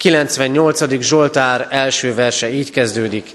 98. 0.00 1.00
Zsoltár 1.00 1.66
első 1.70 2.14
verse 2.14 2.50
így 2.50 2.70
kezdődik. 2.70 3.34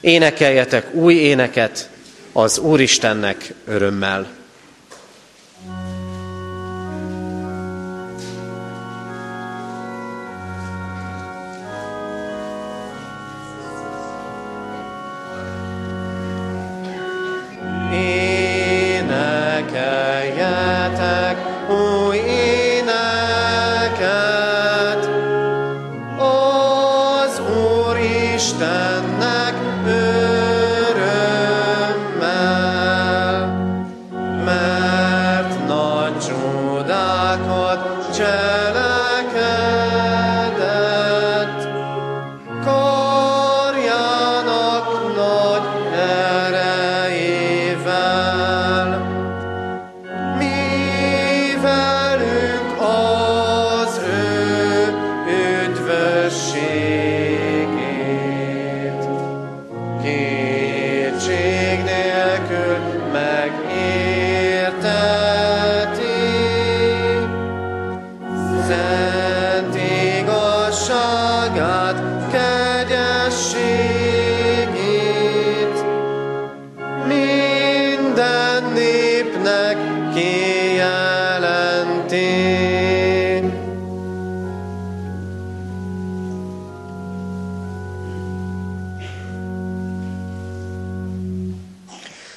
Énekeljetek 0.00 0.94
új 0.94 1.14
éneket 1.14 1.90
az 2.32 2.58
Úristennek 2.58 3.54
örömmel. 3.66 4.39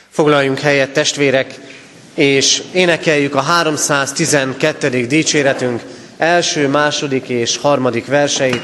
Foglaljunk 0.09 0.59
helyet, 0.59 0.93
testvérek, 0.93 1.59
és 2.15 2.63
énekeljük 2.73 3.35
a 3.35 3.41
312. 3.41 5.05
dicséretünk 5.05 5.81
első, 6.17 6.67
második 6.67 7.29
és 7.29 7.57
harmadik 7.57 8.05
verseit, 8.05 8.61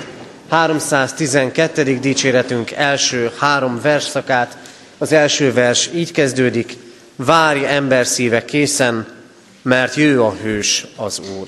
312. 0.49 1.99
dicséretünk 1.99 2.71
első 2.71 3.31
három 3.39 3.81
versszakát. 3.81 4.57
Az 4.97 5.11
első 5.11 5.53
vers 5.53 5.89
így 5.93 6.11
kezdődik, 6.11 6.77
várj 7.15 7.65
ember 7.65 8.07
szíve 8.07 8.45
készen, 8.45 9.07
mert 9.61 9.95
jő 9.95 10.21
a 10.21 10.35
hős 10.41 10.85
az 10.95 11.21
Úr. 11.39 11.47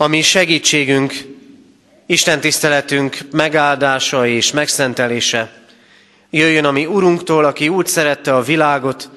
Ami 0.00 0.22
segítségünk, 0.22 1.14
Isten 2.06 2.40
tiszteletünk 2.40 3.18
megáldása 3.30 4.26
és 4.26 4.52
megszentelése 4.52 5.52
jöjjön 6.30 6.64
a 6.64 6.70
mi 6.70 6.86
Urunktól, 6.86 7.44
aki 7.44 7.68
úgy 7.68 7.86
szerette 7.86 8.34
a 8.34 8.42
világot, 8.42 9.10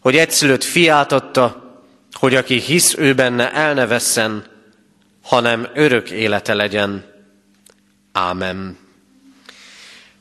hogy 0.00 0.16
egyszülött 0.16 0.64
fiát 0.64 1.12
adta, 1.12 1.74
hogy 2.12 2.34
aki 2.34 2.60
hisz 2.60 2.94
ő 2.98 3.14
benne 3.14 3.52
el 3.52 3.74
ne 3.74 3.86
vesszen, 3.86 4.44
hanem 5.22 5.68
örök 5.74 6.10
élete 6.10 6.54
legyen. 6.54 7.04
Ámen. 8.12 8.78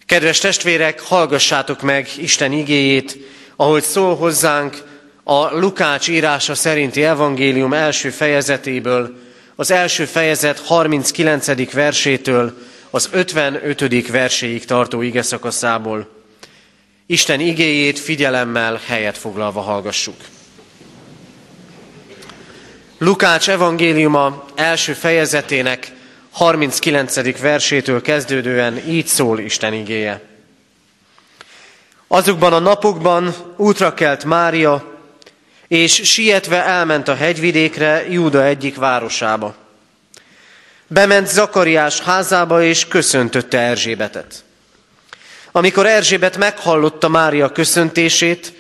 Kedves 0.06 0.40
testvérek, 0.40 1.02
hallgassátok 1.02 1.82
meg 1.82 2.10
Isten 2.18 2.52
igéjét, 2.52 3.18
ahogy 3.56 3.84
szól 3.84 4.16
hozzánk 4.16 4.84
a 5.24 5.60
Lukács 5.60 6.08
írása 6.08 6.56
szerinti 6.56 7.04
evangélium 7.04 7.74
első 7.74 8.10
fejezetéből, 8.10 9.26
az 9.60 9.72
első 9.72 10.06
fejezet 10.06 10.60
39. 10.60 11.72
versétől 11.72 12.58
az 12.90 13.10
55. 13.12 14.08
verséig 14.08 14.66
tartó 14.66 15.02
ige 15.02 15.22
szakaszából. 15.22 16.10
Isten 17.06 17.40
igéjét 17.40 18.00
figyelemmel 18.00 18.82
helyet 18.86 19.18
foglalva 19.18 19.62
hallgassuk. 19.62 20.16
Lukács 22.98 23.50
evangéliuma 23.50 24.46
első 24.56 24.94
fejezetének 24.94 25.92
39. 26.32 27.40
versétől 27.40 28.02
kezdődően 28.02 28.88
így 28.88 29.08
szól 29.08 29.40
Isten 29.40 29.74
igéje. 29.74 30.22
Azokban 32.08 32.54
a 32.54 32.60
napokban 32.60 33.36
útra 33.56 33.94
kelt 33.94 34.24
Mária, 34.24 34.97
és 35.68 35.94
sietve 36.04 36.64
elment 36.64 37.08
a 37.08 37.16
hegyvidékre, 37.16 38.10
Júda 38.10 38.44
egyik 38.44 38.76
városába. 38.76 39.56
Bement 40.88 41.28
Zakariás 41.28 42.00
házába, 42.00 42.64
és 42.64 42.88
köszöntötte 42.88 43.60
Erzsébetet. 43.60 44.44
Amikor 45.52 45.86
Erzsébet 45.86 46.38
meghallotta 46.38 47.08
Mária 47.08 47.52
köszöntését, 47.52 48.54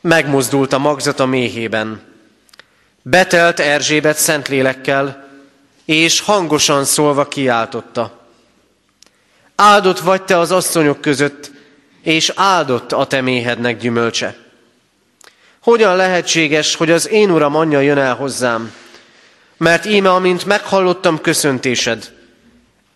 megmozdult 0.00 0.72
a 0.72 0.78
magzata 0.78 1.26
méhében. 1.26 2.00
Betelt 3.02 3.60
Erzsébet 3.60 4.16
szentlélekkel, 4.16 5.28
és 5.84 6.20
hangosan 6.20 6.84
szólva 6.84 7.28
kiáltotta. 7.28 8.26
Áldott 9.54 9.98
vagy 9.98 10.22
te 10.22 10.38
az 10.38 10.52
asszonyok 10.52 11.00
között, 11.00 11.50
és 12.02 12.32
áldott 12.34 12.92
a 12.92 13.06
te 13.06 13.20
méhednek 13.20 13.78
gyümölcse. 13.78 14.47
Hogyan 15.62 15.96
lehetséges, 15.96 16.74
hogy 16.74 16.90
az 16.90 17.08
én 17.08 17.30
uram 17.30 17.56
anyja 17.56 17.80
jön 17.80 17.98
el 17.98 18.14
hozzám? 18.14 18.72
Mert 19.56 19.84
íme, 19.84 20.12
amint 20.12 20.44
meghallottam 20.44 21.20
köszöntésed, 21.20 22.12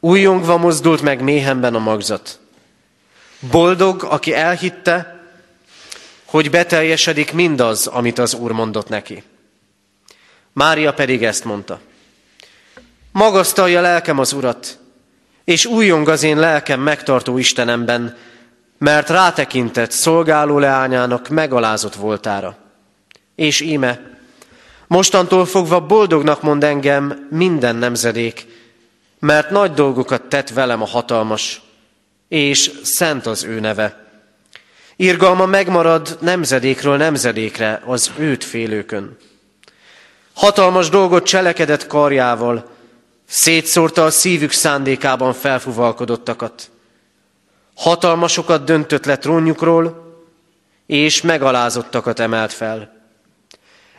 újjongva 0.01 0.57
mozdult 0.57 1.03
meg 1.03 1.23
méhemben 1.23 1.75
a 1.75 1.79
magzat. 1.79 2.39
Boldog, 3.51 4.03
aki 4.03 4.35
elhitte, 4.35 5.21
hogy 6.25 6.51
beteljesedik 6.51 7.33
mindaz, 7.33 7.87
amit 7.87 8.19
az 8.19 8.35
Úr 8.35 8.53
mondott 8.53 8.89
neki. 8.89 9.23
Mária 10.53 10.93
pedig 10.93 11.25
ezt 11.25 11.45
mondta. 11.45 11.81
Magasztalja 13.13 13.81
lelkem 13.81 14.19
az 14.19 14.33
Urat, 14.33 14.79
és 15.45 15.67
újjong 15.67 16.09
az 16.09 16.23
én 16.23 16.39
lelkem 16.39 16.81
megtartó 16.81 17.39
Istenemben, 17.39 18.17
mert 18.83 19.09
rátekintett 19.09 19.91
szolgáló 19.91 20.59
leányának 20.59 21.29
megalázott 21.29 21.95
voltára. 21.95 22.57
És 23.35 23.61
íme, 23.61 24.01
mostantól 24.87 25.47
fogva 25.47 25.81
boldognak 25.81 26.43
mond 26.43 26.65
engem 26.65 27.27
minden 27.31 27.77
nemzedék, 27.77 28.47
mert 29.19 29.51
nagy 29.51 29.73
dolgokat 29.73 30.23
tett 30.23 30.49
velem 30.49 30.83
a 30.83 30.87
hatalmas, 30.87 31.63
és 32.29 32.71
szent 32.83 33.27
az 33.27 33.45
ő 33.45 33.61
neve. 33.61 34.07
Irgalma 34.97 35.47
megmarad 35.47 36.19
nemzedékről 36.21 36.97
nemzedékre 36.97 37.83
az 37.85 38.11
őt 38.19 38.45
félőkön. 38.45 39.17
Hatalmas 40.35 40.89
dolgot 40.89 41.27
cselekedett 41.27 41.87
karjával, 41.87 42.71
szétszórta 43.29 44.05
a 44.05 44.11
szívük 44.11 44.53
szándékában 44.53 45.33
felfuvalkodottakat. 45.33 46.71
Hatalmasokat 47.83 48.65
döntött 48.65 49.05
le 49.05 49.17
trónjukról, 49.17 50.15
és 50.87 51.23
megalázottakat 51.23 52.21
emelt 52.21 52.53
fel. 52.53 53.01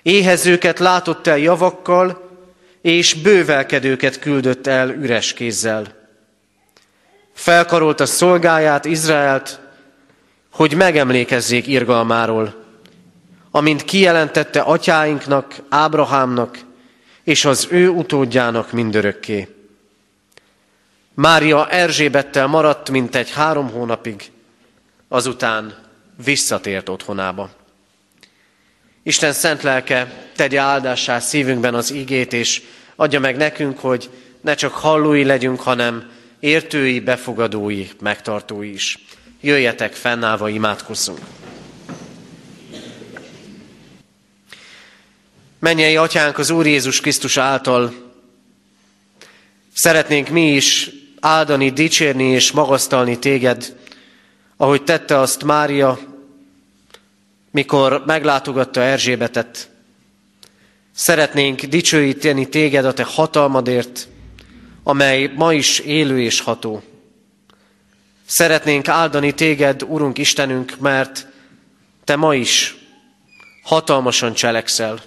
Éhezőket 0.01 0.79
látott 0.79 1.27
el 1.27 1.37
javakkal, 1.37 2.29
és 2.81 3.13
bővelkedőket 3.13 4.19
küldött 4.19 4.67
el 4.67 4.89
üres 4.89 5.33
kézzel. 5.33 5.85
Felkarolta 7.33 8.05
szolgáját, 8.05 8.85
Izraelt, 8.85 9.59
hogy 10.51 10.75
megemlékezzék 10.75 11.67
irgalmáról, 11.67 12.63
amint 13.51 13.83
kijelentette 13.83 14.61
atyáinknak, 14.61 15.55
Ábrahámnak 15.69 16.57
és 17.23 17.45
az 17.45 17.67
ő 17.69 17.89
utódjának 17.89 18.71
mindörökké. 18.71 19.52
Mária 21.15 21.69
Erzsébettel 21.69 22.47
maradt 22.47 22.89
mintegy 22.89 23.31
három 23.31 23.69
hónapig, 23.69 24.31
azután 25.07 25.75
visszatért 26.23 26.89
otthonába. 26.89 27.49
Isten 29.03 29.33
szent 29.33 29.61
lelke 29.61 30.29
tegye 30.35 30.59
áldássá 30.59 31.19
szívünkben 31.19 31.73
az 31.73 31.91
igét, 31.91 32.33
és 32.33 32.61
adja 32.95 33.19
meg 33.19 33.37
nekünk, 33.37 33.79
hogy 33.79 34.09
ne 34.41 34.53
csak 34.53 34.73
hallói 34.73 35.23
legyünk, 35.23 35.61
hanem 35.61 36.11
értői, 36.39 36.99
befogadói, 36.99 37.87
megtartói 37.99 38.73
is. 38.73 38.97
Jöjjetek, 39.41 39.93
fennállva 39.93 40.49
imádkozzunk! 40.49 41.19
Mennyei 45.59 45.95
atyánk 45.95 46.37
az 46.37 46.49
Úr 46.49 46.65
Jézus 46.65 47.01
Krisztus 47.01 47.37
által 47.37 47.93
szeretnénk 49.73 50.29
mi 50.29 50.53
is 50.53 50.89
áldani, 51.23 51.69
dicsérni 51.69 52.23
és 52.23 52.51
magasztalni 52.51 53.19
téged, 53.19 53.75
ahogy 54.57 54.83
tette 54.83 55.19
azt 55.19 55.43
Mária, 55.43 55.99
mikor 57.51 58.03
meglátogatta 58.05 58.81
Erzsébetet. 58.81 59.69
Szeretnénk 60.95 61.61
dicsőíteni 61.61 62.49
téged 62.49 62.85
a 62.85 62.93
te 62.93 63.03
hatalmadért, 63.03 64.07
amely 64.83 65.31
ma 65.35 65.53
is 65.53 65.79
élő 65.79 66.21
és 66.21 66.39
ható. 66.39 66.83
Szeretnénk 68.25 68.87
áldani 68.87 69.31
téged, 69.31 69.83
Urunk 69.83 70.17
Istenünk, 70.17 70.79
mert 70.79 71.27
te 72.03 72.15
ma 72.15 72.35
is 72.35 72.75
hatalmasan 73.63 74.33
cselekszel. 74.33 75.01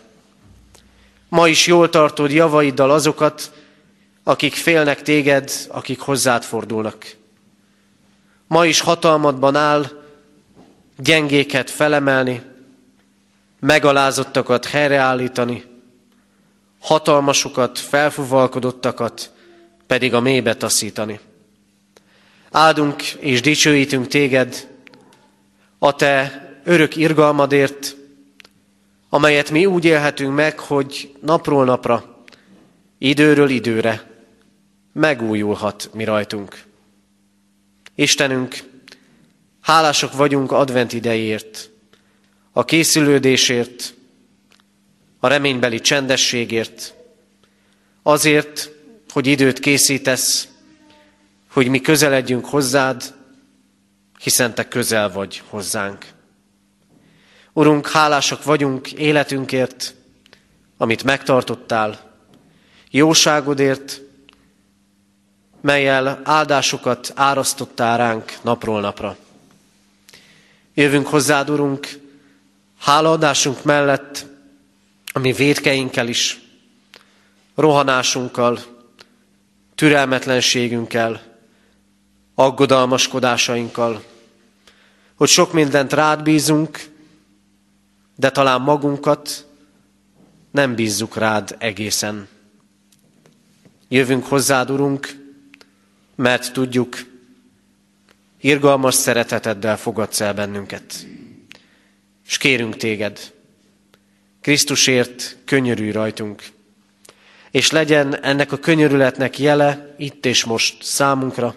Ma 1.29 1.49
is 1.49 1.67
jól 1.67 1.91
tartod 1.91 2.31
javaiddal 2.31 2.91
azokat, 2.91 3.51
akik 4.29 4.55
félnek 4.55 5.03
téged, 5.03 5.53
akik 5.69 6.01
hozzád 6.01 6.43
fordulnak. 6.43 7.17
Ma 8.47 8.67
is 8.67 8.81
hatalmadban 8.81 9.57
áll 9.57 9.87
gyengéket 10.97 11.71
felemelni, 11.71 12.43
megalázottakat 13.61 14.65
helyreállítani, 14.65 15.65
hatalmasokat, 16.81 17.79
felfuvalkodottakat 17.79 19.33
pedig 19.87 20.15
a 20.15 20.21
mélybe 20.21 20.55
taszítani. 20.55 21.21
Áldunk 22.51 23.03
és 23.03 23.41
dicsőítünk 23.41 24.07
téged 24.07 24.69
a 25.79 25.95
te 25.95 26.43
örök 26.65 26.97
irgalmadért, 26.97 27.97
amelyet 29.09 29.51
mi 29.51 29.67
úgy 29.67 29.85
élhetünk 29.85 30.35
meg, 30.35 30.59
hogy 30.59 31.15
napról 31.21 31.65
napra, 31.65 32.25
időről 32.99 33.49
időre 33.49 34.15
megújulhat 34.97 35.91
mi 35.93 36.05
rajtunk. 36.05 36.63
Istenünk, 37.95 38.57
hálások 39.61 40.13
vagyunk 40.13 40.53
advent 40.53 40.93
idejért, 40.93 41.71
a 42.53 42.65
készülődésért, 42.65 43.95
a 45.19 45.27
reménybeli 45.27 45.81
csendességért, 45.81 46.95
azért, 48.03 48.71
hogy 49.13 49.27
időt 49.27 49.59
készítesz, 49.59 50.49
hogy 51.51 51.69
mi 51.69 51.81
közeledjünk 51.81 52.45
hozzád, 52.45 53.15
hiszen 54.19 54.55
te 54.55 54.69
közel 54.69 55.13
vagy 55.13 55.43
hozzánk. 55.49 56.07
Urunk, 57.53 57.89
hálásak 57.89 58.45
vagyunk 58.45 58.93
életünkért, 58.93 59.95
amit 60.77 61.05
megtartottál, 61.05 62.15
jóságodért, 62.91 64.05
melyel 65.67 66.21
áldásokat 66.25 67.13
árasztottál 67.15 67.99
ránk 67.99 68.39
napról 68.43 68.81
napra. 68.81 69.17
Jövünk 70.75 71.07
hozzád, 71.07 71.51
Urunk, 71.51 71.89
hálaadásunk 72.79 73.65
mellett, 73.65 74.27
ami 75.13 75.33
védkeinkkel 75.33 76.09
is, 76.09 76.41
rohanásunkkal, 77.55 78.59
türelmetlenségünkkel, 79.75 81.23
aggodalmaskodásainkkal, 82.35 84.03
hogy 85.15 85.29
sok 85.29 85.53
mindent 85.53 85.93
rád 85.93 86.23
bízunk, 86.23 86.85
de 88.17 88.31
talán 88.31 88.61
magunkat 88.61 89.47
nem 90.51 90.75
bízzuk 90.75 91.17
rád 91.17 91.57
egészen. 91.59 92.29
Jövünk 93.89 94.27
hozzád, 94.27 94.71
Urunk, 94.71 95.25
mert 96.17 96.53
tudjuk, 96.53 96.97
irgalmas 98.41 98.95
szereteteddel 98.95 99.77
fogadsz 99.77 100.21
el 100.21 100.35
bennünket. 100.35 101.07
És 102.27 102.39
kérünk 102.39 102.77
téged, 102.77 103.33
Krisztusért 104.41 105.37
könyörülj 105.45 105.91
rajtunk, 105.91 106.43
és 107.51 107.71
legyen 107.71 108.23
ennek 108.23 108.53
a 108.53 108.59
könyörületnek 108.59 109.39
jele 109.39 109.95
itt 109.99 110.27
és 110.27 110.45
most 110.45 110.83
számunkra, 110.83 111.55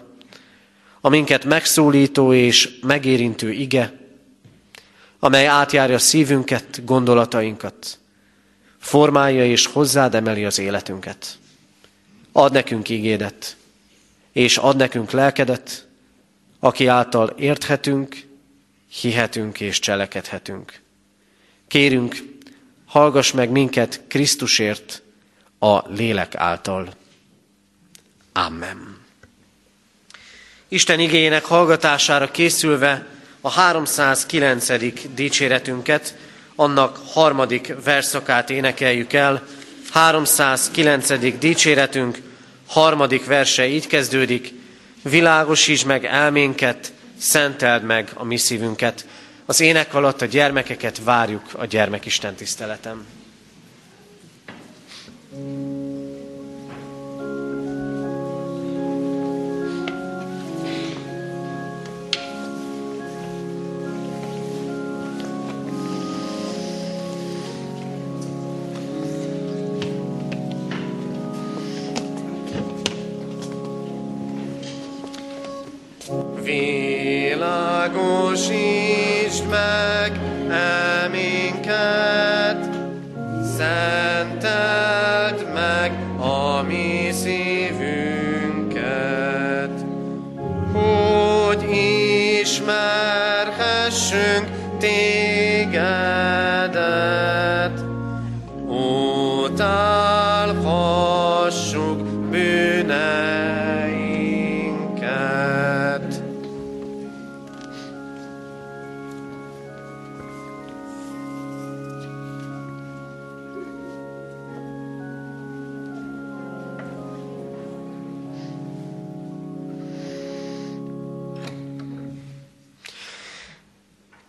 a 1.00 1.08
minket 1.08 1.44
megszólító 1.44 2.32
és 2.32 2.78
megérintő 2.82 3.52
ige, 3.52 3.92
amely 5.18 5.46
átjárja 5.46 5.98
szívünket, 5.98 6.84
gondolatainkat, 6.84 7.98
formálja 8.78 9.44
és 9.44 9.66
hozzád 9.66 10.14
emeli 10.14 10.44
az 10.44 10.58
életünket. 10.58 11.38
Ad 12.32 12.52
nekünk 12.52 12.88
ígédet, 12.88 13.56
és 14.32 14.56
ad 14.56 14.76
nekünk 14.76 15.10
lelkedet, 15.10 15.86
aki 16.60 16.86
által 16.86 17.28
érthetünk, 17.28 18.16
hihetünk 19.00 19.60
és 19.60 19.78
cselekedhetünk. 19.78 20.80
Kérünk, 21.68 22.16
hallgass 22.86 23.32
meg 23.32 23.50
minket 23.50 24.00
Krisztusért 24.08 25.02
a 25.58 25.88
lélek 25.88 26.34
által. 26.34 26.94
Amen. 28.32 28.98
Isten 30.68 31.00
igényének 31.00 31.44
hallgatására 31.44 32.30
készülve 32.30 33.06
a 33.40 33.50
309. 33.50 34.68
dicséretünket, 35.14 36.16
annak 36.54 37.00
harmadik 37.06 37.74
verszakát 37.84 38.50
énekeljük 38.50 39.12
el. 39.12 39.46
309. 39.90 41.38
dicséretünk 41.38 42.18
harmadik 42.70 43.24
verse 43.24 43.66
így 43.66 43.86
kezdődik. 43.86 44.52
Világosíts 45.02 45.84
meg 45.84 46.04
elménket, 46.04 46.92
szenteld 47.18 47.82
meg 47.82 48.10
a 48.14 48.24
mi 48.24 48.36
szívünket. 48.36 49.06
Az 49.46 49.60
ének 49.60 49.94
alatt 49.94 50.22
a 50.22 50.26
gyermekeket 50.26 51.00
várjuk 51.04 51.42
a 51.52 51.64
gyermekisten 51.64 52.34
tiszteletem. 52.34 53.06
thank 55.32 55.74
you 55.74 55.79
Világosítsd 76.50 79.48
meg 79.48 80.20
szenteld 81.70 82.19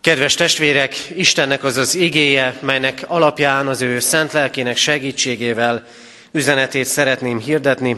Kedves 0.02 0.34
testvérek, 0.34 0.94
Istennek 1.14 1.64
az 1.64 1.76
az 1.76 1.94
igéje, 1.94 2.58
melynek 2.60 3.04
alapján 3.06 3.66
az 3.66 3.80
ő 3.80 4.00
szent 4.00 4.32
lelkének 4.32 4.76
segítségével 4.76 5.86
üzenetét 6.32 6.84
szeretném 6.84 7.38
hirdetni, 7.38 7.96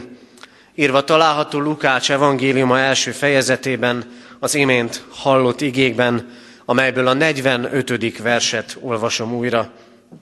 írva 0.75 1.03
található 1.03 1.59
Lukács 1.59 2.11
evangéliuma 2.11 2.79
első 2.79 3.11
fejezetében, 3.11 4.11
az 4.39 4.55
imént 4.55 5.03
hallott 5.09 5.61
igékben, 5.61 6.31
amelyből 6.65 7.07
a 7.07 7.13
45. 7.13 8.17
verset 8.17 8.77
olvasom 8.81 9.33
újra. 9.33 9.71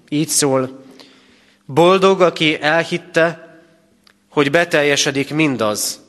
Így 0.09 0.29
szól, 0.29 0.83
boldog, 1.65 2.21
aki 2.21 2.61
elhitte, 2.61 3.57
hogy 4.29 4.51
beteljesedik 4.51 5.33
mindaz, 5.33 5.99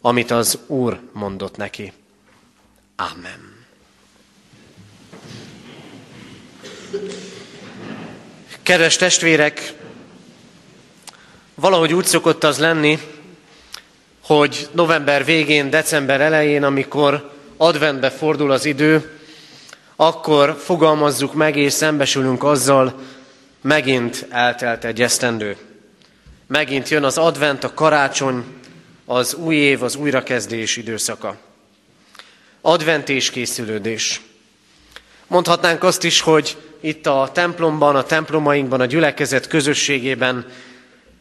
amit 0.00 0.30
az 0.30 0.58
Úr 0.66 1.00
mondott 1.12 1.56
neki. 1.56 1.92
Amen. 2.96 3.55
Kedves 8.62 8.96
testvérek, 8.96 9.72
valahogy 11.54 11.94
úgy 11.94 12.04
szokott 12.04 12.44
az 12.44 12.58
lenni, 12.58 12.98
hogy 14.22 14.68
november 14.72 15.24
végén, 15.24 15.70
december 15.70 16.20
elején, 16.20 16.62
amikor 16.62 17.32
adventbe 17.56 18.10
fordul 18.10 18.50
az 18.50 18.64
idő, 18.64 19.18
akkor 19.96 20.56
fogalmazzuk 20.64 21.34
meg 21.34 21.56
és 21.56 21.72
szembesülünk 21.72 22.44
azzal, 22.44 23.00
megint 23.60 24.26
eltelt 24.30 24.84
egy 24.84 25.02
esztendő. 25.02 25.56
Megint 26.46 26.88
jön 26.88 27.04
az 27.04 27.18
advent, 27.18 27.64
a 27.64 27.74
karácsony, 27.74 28.44
az 29.04 29.34
új 29.34 29.54
év, 29.54 29.82
az 29.82 29.96
újrakezdés 29.96 30.76
időszaka. 30.76 31.36
Advent 32.60 33.08
és 33.08 33.30
készülődés. 33.30 34.20
Mondhatnánk 35.26 35.82
azt 35.82 36.04
is, 36.04 36.20
hogy 36.20 36.56
itt 36.80 37.06
a 37.06 37.30
templomban, 37.32 37.96
a 37.96 38.02
templomainkban, 38.02 38.80
a 38.80 38.86
gyülekezet 38.86 39.46
közösségében, 39.46 40.46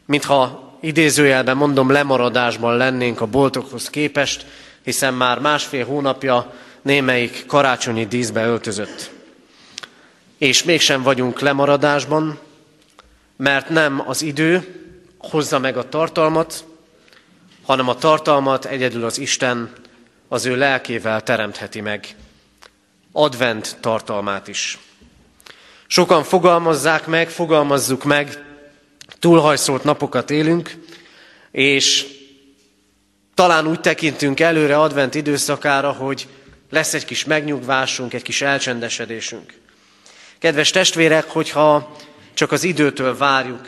mintha 0.05 0.77
idézőjelben 0.81 1.57
mondom, 1.57 1.91
lemaradásban 1.91 2.77
lennénk 2.77 3.21
a 3.21 3.25
boltokhoz 3.25 3.89
képest, 3.89 4.45
hiszen 4.83 5.13
már 5.13 5.39
másfél 5.39 5.85
hónapja 5.85 6.53
némelyik 6.81 7.45
karácsonyi 7.45 8.05
díszbe 8.05 8.45
öltözött. 8.45 9.11
És 10.37 10.63
mégsem 10.63 11.01
vagyunk 11.01 11.39
lemaradásban, 11.39 12.39
mert 13.35 13.69
nem 13.69 14.03
az 14.07 14.21
idő 14.21 14.81
hozza 15.17 15.59
meg 15.59 15.77
a 15.77 15.89
tartalmat, 15.89 16.63
hanem 17.65 17.89
a 17.89 17.95
tartalmat 17.95 18.65
egyedül 18.65 19.05
az 19.05 19.17
Isten 19.17 19.71
az 20.27 20.45
ő 20.45 20.55
lelkével 20.55 21.21
teremtheti 21.21 21.81
meg. 21.81 22.15
Advent 23.11 23.77
tartalmát 23.79 24.47
is. 24.47 24.77
Sokan 25.87 26.23
fogalmazzák 26.23 27.07
meg, 27.07 27.29
fogalmazzuk 27.29 28.03
meg, 28.03 28.43
túlhajszolt 29.19 29.83
napokat 29.83 30.31
élünk, 30.31 30.75
és 31.51 32.05
talán 33.33 33.67
úgy 33.67 33.79
tekintünk 33.79 34.39
előre 34.39 34.79
advent 34.79 35.15
időszakára, 35.15 35.91
hogy 35.91 36.27
lesz 36.69 36.93
egy 36.93 37.05
kis 37.05 37.25
megnyugvásunk, 37.25 38.13
egy 38.13 38.21
kis 38.21 38.41
elcsendesedésünk. 38.41 39.53
Kedves 40.39 40.69
testvérek, 40.69 41.29
hogyha 41.29 41.95
csak 42.33 42.51
az 42.51 42.63
időtől 42.63 43.17
várjuk 43.17 43.67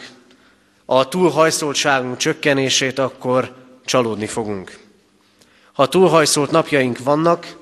a 0.85 1.07
túlhajszoltságunk 1.07 2.17
csökkenését, 2.17 2.99
akkor 2.99 3.55
csalódni 3.85 4.27
fogunk. 4.27 4.77
Ha 5.73 5.87
túlhajszolt 5.87 6.51
napjaink 6.51 6.97
vannak, 6.97 7.55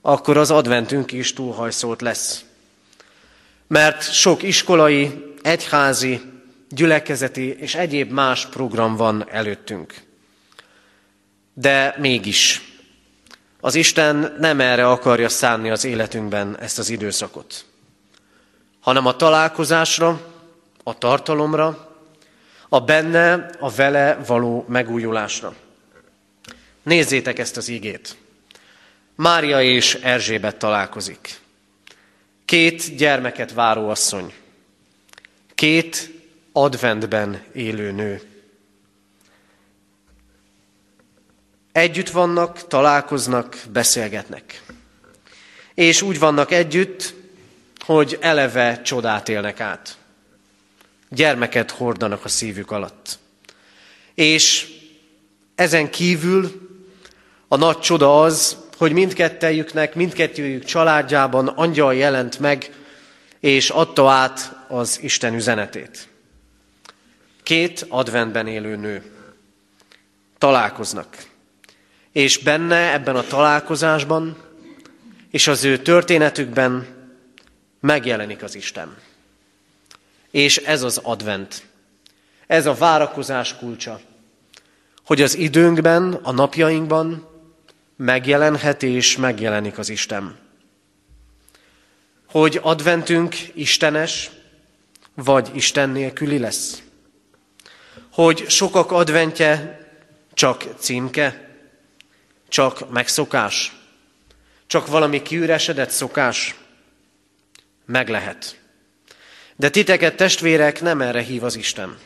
akkor 0.00 0.36
az 0.36 0.50
adventünk 0.50 1.12
is 1.12 1.32
túlhajszolt 1.32 2.00
lesz 2.00 2.44
mert 3.68 4.12
sok 4.12 4.42
iskolai, 4.42 5.34
egyházi, 5.42 6.20
gyülekezeti 6.68 7.56
és 7.58 7.74
egyéb 7.74 8.10
más 8.10 8.46
program 8.46 8.96
van 8.96 9.26
előttünk. 9.30 9.94
De 11.54 11.94
mégis, 11.98 12.62
az 13.60 13.74
Isten 13.74 14.36
nem 14.38 14.60
erre 14.60 14.88
akarja 14.88 15.28
szánni 15.28 15.70
az 15.70 15.84
életünkben 15.84 16.58
ezt 16.60 16.78
az 16.78 16.90
időszakot, 16.90 17.64
hanem 18.80 19.06
a 19.06 19.16
találkozásra, 19.16 20.20
a 20.82 20.98
tartalomra, 20.98 21.96
a 22.68 22.80
benne, 22.80 23.50
a 23.58 23.70
vele 23.70 24.18
való 24.26 24.64
megújulásra. 24.68 25.54
Nézzétek 26.82 27.38
ezt 27.38 27.56
az 27.56 27.68
igét. 27.68 28.16
Mária 29.14 29.62
és 29.62 29.94
Erzsébet 29.94 30.56
találkozik. 30.56 31.40
Két 32.48 32.96
gyermeket 32.96 33.52
váró 33.52 33.88
asszony. 33.88 34.32
Két 35.54 36.12
adventben 36.52 37.42
élő 37.52 37.90
nő. 37.90 38.22
Együtt 41.72 42.10
vannak, 42.10 42.66
találkoznak, 42.66 43.58
beszélgetnek. 43.72 44.62
És 45.74 46.02
úgy 46.02 46.18
vannak 46.18 46.50
együtt, 46.50 47.14
hogy 47.84 48.18
eleve 48.20 48.82
csodát 48.82 49.28
élnek 49.28 49.60
át. 49.60 49.96
Gyermeket 51.08 51.70
hordanak 51.70 52.24
a 52.24 52.28
szívük 52.28 52.70
alatt. 52.70 53.18
És 54.14 54.68
ezen 55.54 55.90
kívül 55.90 56.68
a 57.48 57.56
nagy 57.56 57.78
csoda 57.78 58.22
az, 58.22 58.67
hogy 58.78 58.92
mindkettejüknek, 58.92 59.94
mindkettőjük 59.94 60.64
családjában 60.64 61.48
angyal 61.48 61.94
jelent 61.94 62.38
meg, 62.38 62.70
és 63.40 63.70
adta 63.70 64.10
át 64.10 64.56
az 64.68 64.98
Isten 65.02 65.34
üzenetét. 65.34 66.08
Két 67.42 67.86
adventben 67.88 68.46
élő 68.46 68.76
nő 68.76 69.02
találkoznak. 70.38 71.16
És 72.12 72.38
benne, 72.38 72.92
ebben 72.92 73.16
a 73.16 73.22
találkozásban, 73.22 74.36
és 75.30 75.46
az 75.46 75.64
ő 75.64 75.78
történetükben 75.78 76.86
megjelenik 77.80 78.42
az 78.42 78.54
Isten. 78.54 78.96
És 80.30 80.56
ez 80.56 80.82
az 80.82 81.00
advent. 81.02 81.62
Ez 82.46 82.66
a 82.66 82.74
várakozás 82.74 83.56
kulcsa. 83.56 84.00
Hogy 85.06 85.22
az 85.22 85.36
időnkben, 85.36 86.12
a 86.12 86.32
napjainkban 86.32 87.27
megjelenhet 87.98 88.82
és 88.82 89.16
megjelenik 89.16 89.78
az 89.78 89.88
Isten. 89.88 90.38
Hogy 92.26 92.58
adventünk 92.62 93.36
istenes, 93.54 94.30
vagy 95.14 95.50
Isten 95.54 95.90
nélküli 95.90 96.38
lesz. 96.38 96.82
Hogy 98.12 98.48
sokak 98.48 98.90
adventje 98.90 99.80
csak 100.34 100.64
címke, 100.78 101.56
csak 102.48 102.90
megszokás, 102.90 103.76
csak 104.66 104.86
valami 104.86 105.22
kiüresedett 105.22 105.90
szokás. 105.90 106.54
Meg 107.84 108.08
lehet. 108.08 108.60
De 109.56 109.70
titeket, 109.70 110.16
testvérek, 110.16 110.80
nem 110.80 111.00
erre 111.00 111.22
hív 111.22 111.44
az 111.44 111.56
Isten. 111.56 111.98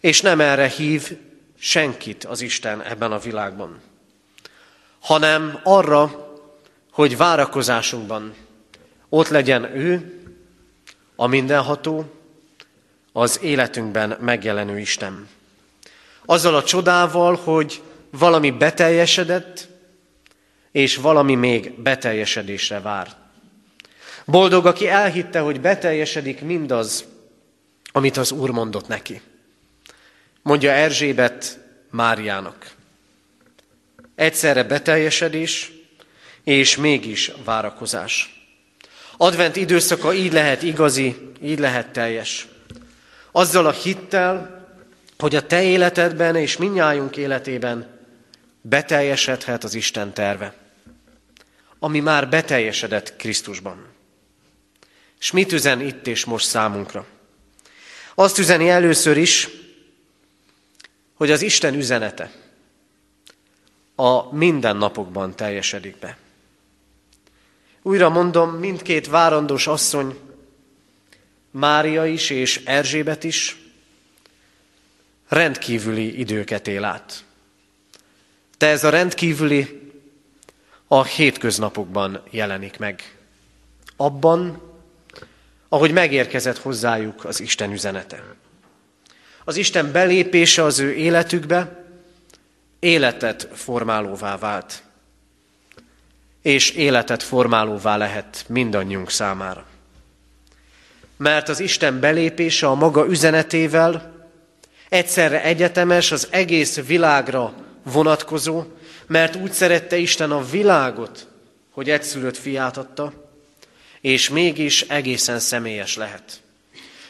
És 0.00 0.20
nem 0.20 0.40
erre 0.40 0.68
hív 0.68 1.18
senkit 1.58 2.24
az 2.24 2.40
Isten 2.40 2.82
ebben 2.82 3.12
a 3.12 3.18
világban, 3.18 3.80
hanem 5.00 5.60
arra, 5.62 6.28
hogy 6.92 7.16
várakozásunkban 7.16 8.34
ott 9.08 9.28
legyen 9.28 9.76
ő, 9.76 10.14
a 11.16 11.26
mindenható, 11.26 12.04
az 13.12 13.38
életünkben 13.42 14.16
megjelenő 14.20 14.78
Isten. 14.78 15.28
Azzal 16.24 16.54
a 16.54 16.64
csodával, 16.64 17.34
hogy 17.34 17.82
valami 18.10 18.50
beteljesedett, 18.50 19.68
és 20.72 20.96
valami 20.96 21.34
még 21.34 21.80
beteljesedésre 21.80 22.80
vár. 22.80 23.16
Boldog, 24.24 24.66
aki 24.66 24.88
elhitte, 24.88 25.40
hogy 25.40 25.60
beteljesedik 25.60 26.40
mindaz, 26.40 27.04
amit 27.92 28.16
az 28.16 28.32
Úr 28.32 28.50
mondott 28.50 28.88
neki. 28.88 29.20
Mondja 30.42 30.70
Erzsébet 30.70 31.58
Máriának. 31.90 32.70
Egyszerre 34.20 34.62
beteljesedés, 34.62 35.72
és 36.44 36.76
mégis 36.76 37.32
várakozás. 37.44 38.44
Advent 39.16 39.56
időszaka 39.56 40.12
így 40.12 40.32
lehet 40.32 40.62
igazi, 40.62 41.16
így 41.42 41.58
lehet 41.58 41.92
teljes. 41.92 42.48
Azzal 43.32 43.66
a 43.66 43.70
hittel, 43.70 44.64
hogy 45.18 45.34
a 45.34 45.46
te 45.46 45.62
életedben 45.62 46.36
és 46.36 46.56
minnyájunk 46.56 47.16
életében 47.16 47.98
beteljesedhet 48.60 49.64
az 49.64 49.74
Isten 49.74 50.14
terve, 50.14 50.54
ami 51.78 52.00
már 52.00 52.28
beteljesedett 52.28 53.16
Krisztusban. 53.16 53.86
És 55.20 55.30
mit 55.30 55.52
üzen 55.52 55.80
itt 55.80 56.06
és 56.06 56.24
most 56.24 56.46
számunkra? 56.46 57.06
Azt 58.14 58.38
üzeni 58.38 58.68
először 58.68 59.16
is, 59.16 59.48
hogy 61.14 61.30
az 61.30 61.42
Isten 61.42 61.74
üzenete 61.74 62.30
a 64.00 64.28
mindennapokban 64.32 65.36
teljesedik 65.36 65.98
be. 65.98 66.16
Újra 67.82 68.08
mondom, 68.08 68.50
mindkét 68.50 69.06
várandós 69.06 69.66
asszony, 69.66 70.18
Mária 71.50 72.06
is 72.06 72.30
és 72.30 72.62
Erzsébet 72.64 73.24
is 73.24 73.56
rendkívüli 75.28 76.18
időket 76.18 76.66
él 76.68 76.84
át. 76.84 77.24
De 78.58 78.66
ez 78.66 78.84
a 78.84 78.90
rendkívüli 78.90 79.92
a 80.86 81.04
hétköznapokban 81.04 82.22
jelenik 82.30 82.78
meg. 82.78 83.18
Abban, 83.96 84.62
ahogy 85.68 85.92
megérkezett 85.92 86.58
hozzájuk 86.58 87.24
az 87.24 87.40
Isten 87.40 87.72
üzenete. 87.72 88.34
Az 89.44 89.56
Isten 89.56 89.92
belépése 89.92 90.62
az 90.62 90.78
ő 90.78 90.94
életükbe 90.94 91.79
életet 92.80 93.48
formálóvá 93.54 94.36
vált. 94.36 94.82
És 96.42 96.70
életet 96.70 97.22
formálóvá 97.22 97.96
lehet 97.96 98.44
mindannyiunk 98.48 99.10
számára. 99.10 99.66
Mert 101.16 101.48
az 101.48 101.60
Isten 101.60 102.00
belépése 102.00 102.66
a 102.66 102.74
maga 102.74 103.06
üzenetével 103.06 104.18
egyszerre 104.88 105.42
egyetemes, 105.42 106.12
az 106.12 106.28
egész 106.30 106.80
világra 106.86 107.52
vonatkozó, 107.82 108.64
mert 109.06 109.36
úgy 109.36 109.52
szerette 109.52 109.96
Isten 109.96 110.30
a 110.30 110.44
világot, 110.44 111.26
hogy 111.70 111.90
egyszülött 111.90 112.36
fiát 112.36 112.76
adta, 112.76 113.12
és 114.00 114.28
mégis 114.28 114.82
egészen 114.82 115.38
személyes 115.38 115.96
lehet. 115.96 116.40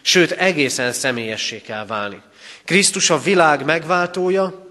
Sőt, 0.02 0.30
egészen 0.30 0.92
személyessé 0.92 1.61
kell 1.61 1.87
válni. 1.87 2.22
Krisztus 2.64 3.11
a 3.11 3.18
világ 3.18 3.64
megváltója, 3.64 4.69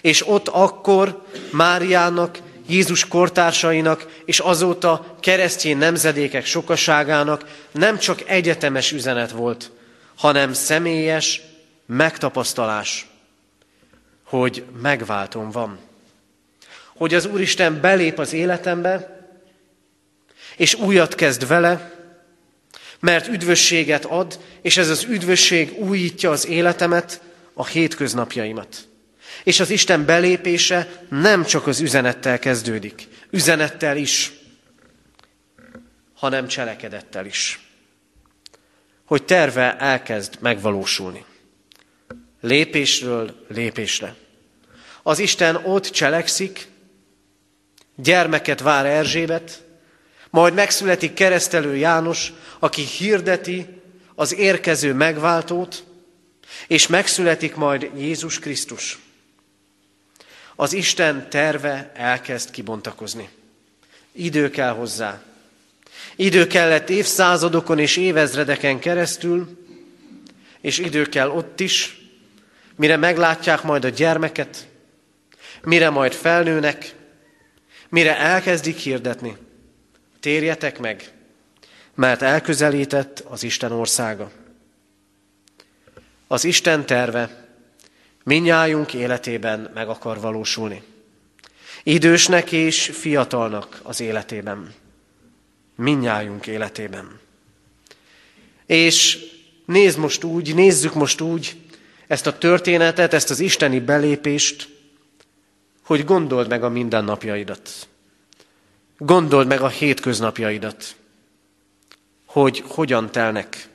és 0.00 0.28
ott 0.28 0.48
akkor 0.48 1.22
Máriának, 1.50 2.38
Jézus 2.68 3.08
kortársainak 3.08 4.06
és 4.24 4.38
azóta 4.38 5.16
keresztény 5.20 5.78
nemzedékek 5.78 6.46
sokaságának 6.46 7.44
nem 7.72 7.98
csak 7.98 8.28
egyetemes 8.28 8.92
üzenet 8.92 9.30
volt, 9.30 9.70
hanem 10.16 10.52
személyes 10.52 11.40
megtapasztalás, 11.86 13.06
hogy 14.24 14.64
megváltom 14.82 15.50
van. 15.50 15.78
Hogy 16.96 17.14
az 17.14 17.26
Úristen 17.26 17.80
belép 17.80 18.18
az 18.18 18.32
életembe, 18.32 19.18
és 20.56 20.74
újat 20.74 21.14
kezd 21.14 21.46
vele, 21.46 21.92
mert 23.00 23.28
üdvösséget 23.28 24.04
ad, 24.04 24.38
és 24.62 24.76
ez 24.76 24.88
az 24.88 25.04
üdvösség 25.04 25.78
újítja 25.78 26.30
az 26.30 26.46
életemet, 26.46 27.20
a 27.54 27.66
hétköznapjaimat. 27.66 28.87
És 29.44 29.60
az 29.60 29.70
Isten 29.70 30.04
belépése 30.04 31.02
nem 31.08 31.44
csak 31.44 31.66
az 31.66 31.80
üzenettel 31.80 32.38
kezdődik, 32.38 33.08
üzenettel 33.30 33.96
is, 33.96 34.32
hanem 36.14 36.46
cselekedettel 36.48 37.26
is. 37.26 37.60
Hogy 39.04 39.24
terve 39.24 39.76
elkezd 39.76 40.36
megvalósulni. 40.40 41.24
Lépésről 42.40 43.44
lépésre. 43.48 44.14
Az 45.02 45.18
Isten 45.18 45.56
ott 45.56 45.84
cselekszik, 45.84 46.66
gyermeket 47.96 48.60
vár 48.60 48.86
Erzsébet, 48.86 49.62
majd 50.30 50.54
megszületik 50.54 51.14
keresztelő 51.14 51.76
János, 51.76 52.32
aki 52.58 52.82
hirdeti 52.82 53.66
az 54.14 54.34
érkező 54.34 54.92
megváltót, 54.92 55.84
és 56.66 56.86
megszületik 56.86 57.54
majd 57.54 57.90
Jézus 57.96 58.38
Krisztus. 58.38 58.98
Az 60.60 60.72
Isten 60.72 61.30
terve 61.30 61.90
elkezd 61.94 62.50
kibontakozni. 62.50 63.28
Idő 64.12 64.50
kell 64.50 64.72
hozzá. 64.72 65.22
Idő 66.16 66.46
kellett 66.46 66.90
évszázadokon 66.90 67.78
és 67.78 67.96
évezredeken 67.96 68.78
keresztül, 68.78 69.58
és 70.60 70.78
idő 70.78 71.06
kell 71.06 71.28
ott 71.28 71.60
is, 71.60 72.00
mire 72.76 72.96
meglátják 72.96 73.62
majd 73.62 73.84
a 73.84 73.88
gyermeket, 73.88 74.68
mire 75.62 75.90
majd 75.90 76.12
felnőnek, 76.12 76.94
mire 77.88 78.18
elkezdik 78.18 78.76
hirdetni. 78.76 79.36
Térjetek 80.20 80.78
meg, 80.78 81.12
mert 81.94 82.22
elközelített 82.22 83.24
az 83.28 83.42
Isten 83.42 83.72
országa. 83.72 84.30
Az 86.26 86.44
Isten 86.44 86.86
terve 86.86 87.47
minnyájunk 88.28 88.94
életében 88.94 89.70
meg 89.74 89.88
akar 89.88 90.20
valósulni. 90.20 90.82
Idősnek 91.82 92.52
és 92.52 92.90
fiatalnak 92.94 93.80
az 93.82 94.00
életében. 94.00 94.74
Minnyájunk 95.74 96.46
életében. 96.46 97.20
És 98.66 99.18
nézd 99.64 99.98
most 99.98 100.24
úgy, 100.24 100.54
nézzük 100.54 100.94
most 100.94 101.20
úgy 101.20 101.56
ezt 102.06 102.26
a 102.26 102.38
történetet, 102.38 103.12
ezt 103.12 103.30
az 103.30 103.40
isteni 103.40 103.80
belépést, 103.80 104.68
hogy 105.84 106.04
gondold 106.04 106.48
meg 106.48 106.62
a 106.62 106.68
mindennapjaidat. 106.68 107.88
Gondold 108.98 109.46
meg 109.46 109.60
a 109.60 109.68
hétköznapjaidat, 109.68 110.96
hogy 112.26 112.64
hogyan 112.66 113.10
telnek, 113.10 113.68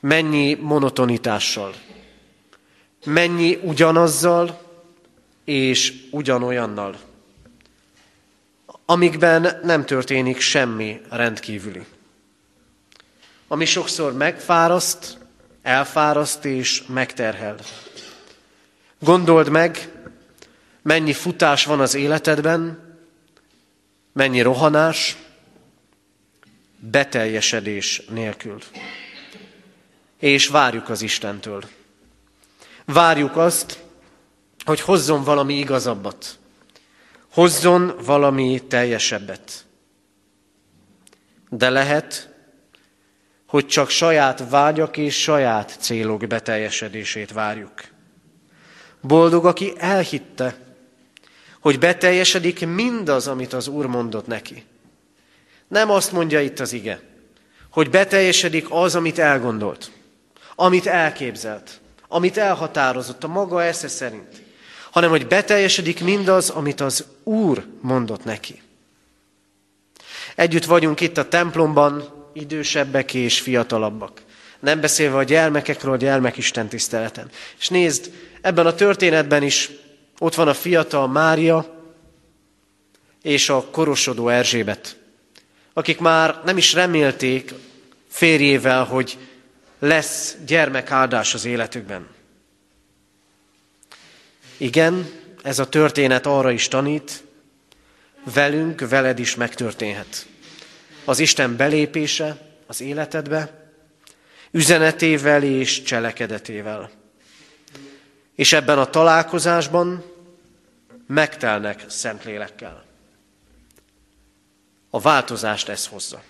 mennyi 0.00 0.54
monotonitással, 0.54 1.74
mennyi 3.04 3.58
ugyanazzal 3.62 4.60
és 5.44 5.94
ugyanolyannal, 6.10 6.96
amikben 8.84 9.60
nem 9.62 9.84
történik 9.84 10.40
semmi 10.40 11.00
rendkívüli. 11.10 11.84
Ami 13.48 13.64
sokszor 13.64 14.12
megfáraszt, 14.12 15.18
elfáraszt 15.62 16.44
és 16.44 16.82
megterhel. 16.86 17.56
Gondold 18.98 19.48
meg, 19.48 19.92
mennyi 20.82 21.12
futás 21.12 21.64
van 21.64 21.80
az 21.80 21.94
életedben, 21.94 22.90
mennyi 24.12 24.40
rohanás, 24.40 25.16
beteljesedés 26.78 28.02
nélkül. 28.08 28.58
És 30.18 30.48
várjuk 30.48 30.88
az 30.88 31.02
Istentől. 31.02 31.62
Várjuk 32.84 33.36
azt, 33.36 33.82
hogy 34.64 34.80
hozzon 34.80 35.24
valami 35.24 35.58
igazabbat. 35.58 36.38
Hozzon 37.32 37.94
valami 38.04 38.62
teljesebbet. 38.68 39.64
De 41.48 41.70
lehet, 41.70 42.30
hogy 43.46 43.66
csak 43.66 43.88
saját 43.88 44.48
vágyak 44.48 44.96
és 44.96 45.22
saját 45.22 45.76
célok 45.80 46.26
beteljesedését 46.26 47.32
várjuk. 47.32 47.72
Boldog, 49.00 49.46
aki 49.46 49.72
elhitte, 49.76 50.56
hogy 51.60 51.78
beteljesedik 51.78 52.66
mindaz, 52.66 53.26
amit 53.26 53.52
az 53.52 53.68
Úr 53.68 53.86
mondott 53.86 54.26
neki. 54.26 54.64
Nem 55.68 55.90
azt 55.90 56.12
mondja 56.12 56.40
itt 56.40 56.60
az 56.60 56.72
ige, 56.72 57.00
hogy 57.70 57.90
beteljesedik 57.90 58.66
az, 58.70 58.94
amit 58.94 59.18
elgondolt, 59.18 59.90
amit 60.54 60.86
elképzelt, 60.86 61.80
amit 62.12 62.36
elhatározott 62.36 63.24
a 63.24 63.28
maga 63.28 63.62
esze 63.62 63.88
szerint, 63.88 64.42
hanem 64.90 65.10
hogy 65.10 65.26
beteljesedik 65.26 66.04
mindaz, 66.04 66.50
amit 66.50 66.80
az 66.80 67.04
Úr 67.22 67.66
mondott 67.80 68.24
neki. 68.24 68.62
Együtt 70.34 70.64
vagyunk 70.64 71.00
itt 71.00 71.18
a 71.18 71.28
templomban, 71.28 72.04
idősebbek 72.32 73.14
és 73.14 73.40
fiatalabbak. 73.40 74.22
Nem 74.60 74.80
beszélve 74.80 75.16
a 75.16 75.22
gyermekekről, 75.22 75.92
a 75.92 75.96
gyermekisten 75.96 76.68
tiszteleten. 76.68 77.30
És 77.58 77.68
nézd, 77.68 78.12
ebben 78.40 78.66
a 78.66 78.74
történetben 78.74 79.42
is 79.42 79.70
ott 80.18 80.34
van 80.34 80.48
a 80.48 80.54
fiatal 80.54 81.08
Mária 81.08 81.84
és 83.22 83.48
a 83.48 83.64
korosodó 83.70 84.28
Erzsébet, 84.28 84.96
akik 85.72 85.98
már 85.98 86.40
nem 86.44 86.56
is 86.56 86.72
remélték 86.72 87.54
férjével, 88.08 88.84
hogy 88.84 89.18
lesz 89.82 90.36
gyermekáldás 90.46 91.34
az 91.34 91.44
életükben. 91.44 92.08
Igen, 94.56 95.10
ez 95.42 95.58
a 95.58 95.68
történet 95.68 96.26
arra 96.26 96.50
is 96.50 96.68
tanít, 96.68 97.24
velünk, 98.34 98.88
veled 98.88 99.18
is 99.18 99.34
megtörténhet. 99.34 100.26
Az 101.04 101.18
Isten 101.18 101.56
belépése 101.56 102.36
az 102.66 102.80
életedbe, 102.80 103.70
üzenetével 104.50 105.42
és 105.42 105.82
cselekedetével. 105.82 106.90
És 108.34 108.52
ebben 108.52 108.78
a 108.78 108.90
találkozásban 108.90 110.04
megtelnek 111.06 111.84
Szentlélekkel. 111.88 112.84
A 114.90 115.00
változást 115.00 115.68
ez 115.68 115.86
hozza. 115.86 116.22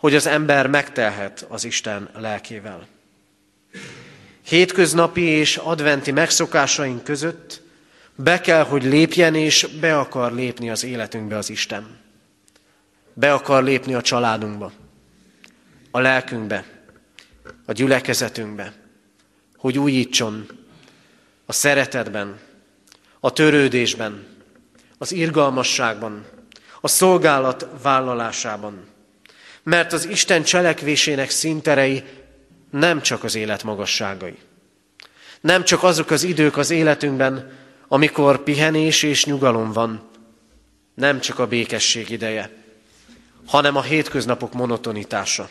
Hogy 0.00 0.14
az 0.14 0.26
ember 0.26 0.66
megtelhet 0.66 1.46
az 1.48 1.64
Isten 1.64 2.08
lelkével. 2.18 2.86
Hétköznapi 4.42 5.22
és 5.22 5.56
adventi 5.56 6.10
megszokásaink 6.10 7.04
között 7.04 7.62
be 8.14 8.40
kell, 8.40 8.64
hogy 8.64 8.84
lépjen, 8.84 9.34
és 9.34 9.68
be 9.80 9.98
akar 9.98 10.32
lépni 10.32 10.70
az 10.70 10.84
életünkbe 10.84 11.36
az 11.36 11.50
Isten. 11.50 11.98
Be 13.12 13.32
akar 13.32 13.62
lépni 13.62 13.94
a 13.94 14.02
családunkba, 14.02 14.72
a 15.90 16.00
lelkünkbe, 16.00 16.64
a 17.66 17.72
gyülekezetünkbe, 17.72 18.72
hogy 19.56 19.78
újítson 19.78 20.46
a 21.46 21.52
szeretetben, 21.52 22.38
a 23.20 23.32
törődésben, 23.32 24.26
az 24.98 25.12
irgalmasságban, 25.12 26.24
a 26.80 26.88
szolgálat 26.88 27.66
vállalásában. 27.82 28.88
Mert 29.70 29.92
az 29.92 30.04
Isten 30.04 30.42
cselekvésének 30.42 31.30
szinterei 31.30 32.04
nem 32.70 33.02
csak 33.02 33.24
az 33.24 33.34
élet 33.34 33.62
magasságai. 33.62 34.36
Nem 35.40 35.64
csak 35.64 35.82
azok 35.82 36.10
az 36.10 36.22
idők 36.22 36.56
az 36.56 36.70
életünkben, 36.70 37.58
amikor 37.88 38.42
pihenés 38.42 39.02
és 39.02 39.24
nyugalom 39.24 39.72
van, 39.72 40.10
nem 40.94 41.20
csak 41.20 41.38
a 41.38 41.46
békesség 41.46 42.10
ideje, 42.10 42.50
hanem 43.46 43.76
a 43.76 43.82
hétköznapok 43.82 44.52
monotonitása, 44.52 45.48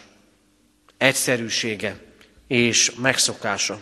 egyszerűsége 0.98 2.00
és 2.48 2.92
megszokása. 2.92 3.80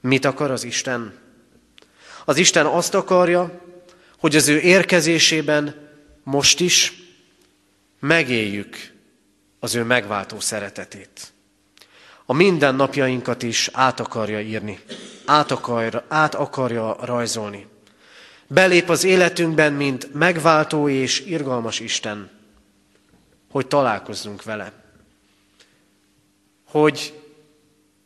Mit 0.00 0.24
akar 0.24 0.50
az 0.50 0.64
Isten? 0.64 1.18
Az 2.24 2.36
Isten 2.36 2.66
azt 2.66 2.94
akarja, 2.94 3.60
hogy 4.18 4.36
az 4.36 4.48
ő 4.48 4.58
érkezésében 4.58 5.88
most 6.22 6.60
is 6.60 7.08
megéljük 8.00 8.76
az 9.58 9.74
ő 9.74 9.84
megváltó 9.84 10.40
szeretetét. 10.40 11.32
A 12.24 12.32
mindennapjainkat 12.32 13.42
is 13.42 13.68
át 13.72 14.00
akarja 14.00 14.40
írni, 14.40 14.78
át 15.24 15.50
akarja, 15.50 16.04
át 16.08 16.34
akarja 16.34 16.96
rajzolni. 17.00 17.66
Belép 18.46 18.88
az 18.88 19.04
életünkben, 19.04 19.72
mint 19.72 20.14
megváltó 20.14 20.88
és 20.88 21.20
irgalmas 21.20 21.80
Isten, 21.80 22.30
hogy 23.50 23.66
találkozzunk 23.66 24.42
vele. 24.42 24.72
Hogy 26.64 27.20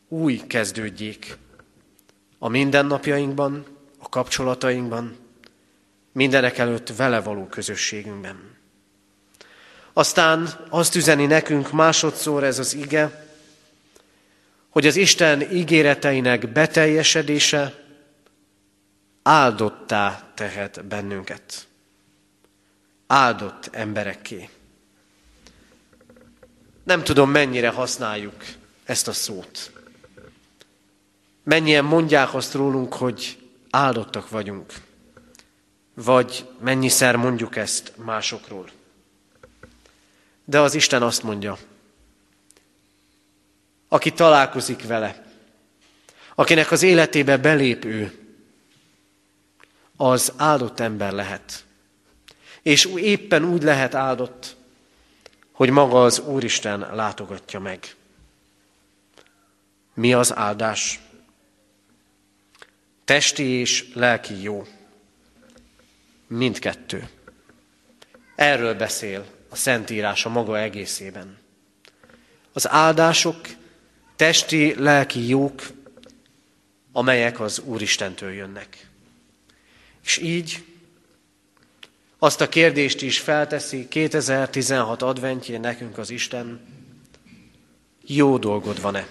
új 0.08 0.36
kezdődjék 0.46 1.36
a 2.38 2.48
mindennapjainkban, 2.48 3.66
a 3.98 4.08
kapcsolatainkban, 4.08 5.16
mindenek 6.12 6.58
előtt 6.58 6.96
vele 6.96 7.20
való 7.20 7.46
közösségünkben. 7.46 8.53
Aztán 9.96 10.48
azt 10.68 10.94
üzeni 10.94 11.26
nekünk 11.26 11.72
másodszor 11.72 12.44
ez 12.44 12.58
az 12.58 12.74
ige, 12.74 13.26
hogy 14.68 14.86
az 14.86 14.96
Isten 14.96 15.52
ígéreteinek 15.52 16.52
beteljesedése 16.52 17.82
áldottá 19.22 20.32
tehet 20.34 20.84
bennünket. 20.84 21.66
Áldott 23.06 23.68
emberekké. 23.72 24.48
Nem 26.84 27.04
tudom, 27.04 27.30
mennyire 27.30 27.68
használjuk 27.68 28.44
ezt 28.84 29.08
a 29.08 29.12
szót. 29.12 29.72
Mennyien 31.42 31.84
mondják 31.84 32.34
azt 32.34 32.54
rólunk, 32.54 32.94
hogy 32.94 33.38
áldottak 33.70 34.30
vagyunk. 34.30 34.72
Vagy 35.94 36.48
mennyiszer 36.60 37.16
mondjuk 37.16 37.56
ezt 37.56 37.92
másokról. 37.96 38.68
De 40.44 40.60
az 40.60 40.74
Isten 40.74 41.02
azt 41.02 41.22
mondja, 41.22 41.58
aki 43.88 44.12
találkozik 44.12 44.86
vele, 44.86 45.24
akinek 46.34 46.70
az 46.70 46.82
életébe 46.82 47.36
belép 47.36 47.84
ő, 47.84 48.18
az 49.96 50.32
áldott 50.36 50.80
ember 50.80 51.12
lehet. 51.12 51.64
És 52.62 52.84
éppen 52.84 53.44
úgy 53.44 53.62
lehet 53.62 53.94
áldott, 53.94 54.56
hogy 55.52 55.70
maga 55.70 56.04
az 56.04 56.18
Úristen 56.18 56.94
látogatja 56.94 57.60
meg. 57.60 57.94
Mi 59.94 60.14
az 60.14 60.36
áldás? 60.36 61.00
Testi 63.04 63.44
és 63.44 63.90
lelki 63.94 64.42
jó. 64.42 64.66
Mindkettő. 66.26 67.08
Erről 68.34 68.74
beszél 68.74 69.33
a 69.54 69.56
Szentírás 69.56 70.24
a 70.24 70.28
maga 70.28 70.58
egészében. 70.58 71.38
Az 72.52 72.68
áldások 72.68 73.40
testi, 74.16 74.74
lelki 74.78 75.28
jók, 75.28 75.62
amelyek 76.92 77.40
az 77.40 77.58
Úristentől 77.58 78.32
jönnek. 78.32 78.88
És 80.04 80.16
így 80.18 80.64
azt 82.18 82.40
a 82.40 82.48
kérdést 82.48 83.02
is 83.02 83.18
felteszi 83.18 83.88
2016 83.88 85.02
adventjén 85.02 85.60
nekünk 85.60 85.98
az 85.98 86.10
Isten, 86.10 86.60
jó 88.06 88.38
dolgod 88.38 88.80
van-e? 88.80 89.08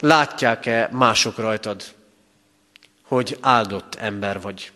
Látják-e 0.00 0.88
mások 0.92 1.36
rajtad 1.36 1.94
hogy 3.02 3.38
áldott 3.40 3.94
ember 3.94 4.40
vagy. 4.40 4.72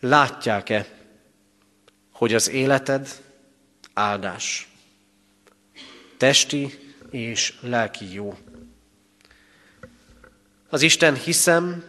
Látják-e, 0.00 0.86
hogy 2.24 2.34
az 2.34 2.50
életed 2.50 3.08
áldás? 3.92 4.68
Testi 6.16 6.78
és 7.10 7.54
lelki 7.60 8.12
jó. 8.12 8.38
Az 10.68 10.82
Isten 10.82 11.14
hiszem, 11.14 11.84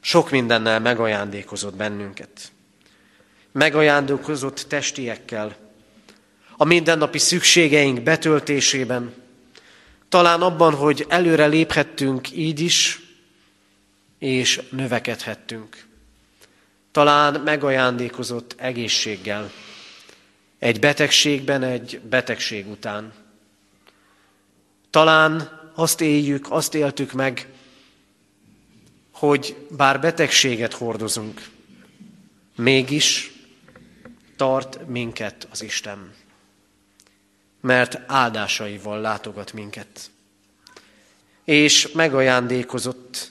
sok 0.00 0.30
mindennel 0.30 0.80
megajándékozott 0.80 1.76
bennünket. 1.76 2.52
Megajándékozott 3.52 4.64
testiekkel, 4.68 5.56
a 6.56 6.64
mindennapi 6.64 7.18
szükségeink 7.18 8.02
betöltésében, 8.02 9.14
talán 10.08 10.42
abban, 10.42 10.74
hogy 10.74 11.06
előre 11.08 11.46
léphettünk 11.46 12.30
így 12.32 12.60
is, 12.60 13.00
és 14.18 14.62
növekedhettünk. 14.70 15.86
Talán 16.96 17.40
megajándékozott 17.40 18.54
egészséggel, 18.58 19.50
egy 20.58 20.80
betegségben, 20.80 21.62
egy 21.62 22.00
betegség 22.00 22.68
után. 22.68 23.12
Talán 24.90 25.60
azt 25.74 26.00
éljük, 26.00 26.46
azt 26.50 26.74
éltük 26.74 27.12
meg, 27.12 27.48
hogy 29.12 29.56
bár 29.70 30.00
betegséget 30.00 30.72
hordozunk, 30.72 31.48
mégis 32.54 33.32
tart 34.36 34.86
minket 34.86 35.48
az 35.50 35.62
Isten, 35.62 36.12
mert 37.60 38.00
áldásaival 38.06 39.00
látogat 39.00 39.52
minket. 39.52 40.10
És 41.44 41.88
megajándékozott 41.92 43.30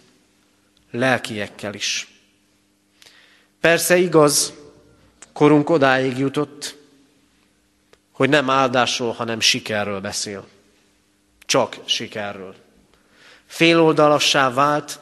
lelkiekkel 0.91 1.73
is. 1.73 2.14
Persze 3.65 3.97
igaz, 3.97 4.53
korunk 5.33 5.69
odáig 5.69 6.17
jutott, 6.17 6.77
hogy 8.11 8.29
nem 8.29 8.49
áldásról, 8.49 9.11
hanem 9.11 9.39
sikerről 9.39 10.01
beszél. 10.01 10.47
Csak 11.45 11.77
sikerről. 11.85 12.55
Féloldalassá 13.45 14.53
vált, 14.53 14.99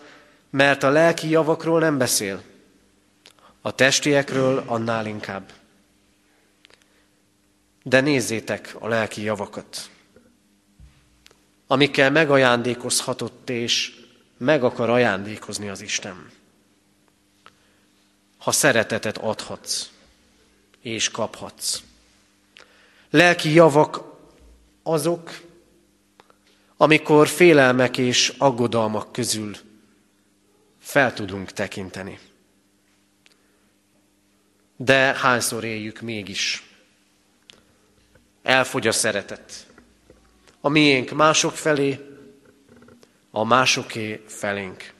mert 0.49 0.83
a 0.83 0.89
lelki 0.89 1.29
javakról 1.29 1.79
nem 1.79 1.97
beszél. 1.97 2.41
A 3.61 3.75
testiekről 3.75 4.63
annál 4.65 5.05
inkább. 5.05 5.51
De 7.83 8.01
nézzétek 8.01 8.75
a 8.79 8.87
lelki 8.87 9.21
javakat, 9.21 9.89
amikkel 11.67 12.11
megajándékozhatott 12.11 13.49
és 13.49 13.93
meg 14.37 14.63
akar 14.63 14.89
ajándékozni 14.89 15.69
az 15.69 15.81
Isten. 15.81 16.32
Ha 18.43 18.51
szeretetet 18.51 19.17
adhatsz 19.17 19.89
és 20.81 21.09
kaphatsz. 21.09 21.81
Lelki 23.09 23.53
javak 23.53 24.01
azok, 24.83 25.41
amikor 26.77 27.27
félelmek 27.27 27.97
és 27.97 28.33
aggodalmak 28.37 29.11
közül 29.11 29.55
fel 30.79 31.13
tudunk 31.13 31.51
tekinteni. 31.51 32.19
De 34.75 34.95
hányszor 34.95 35.63
éljük 35.63 36.01
mégis? 36.01 36.63
Elfogy 38.41 38.87
a 38.87 38.91
szeretet. 38.91 39.67
A 40.61 40.69
miénk 40.69 41.11
mások 41.11 41.55
felé, 41.55 41.99
a 43.31 43.43
másoké 43.43 44.23
felénk. 44.27 44.93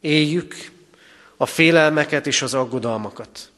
Éljük 0.00 0.76
a 1.40 1.46
félelmeket 1.46 2.26
és 2.26 2.42
az 2.42 2.54
aggodalmakat. 2.54 3.50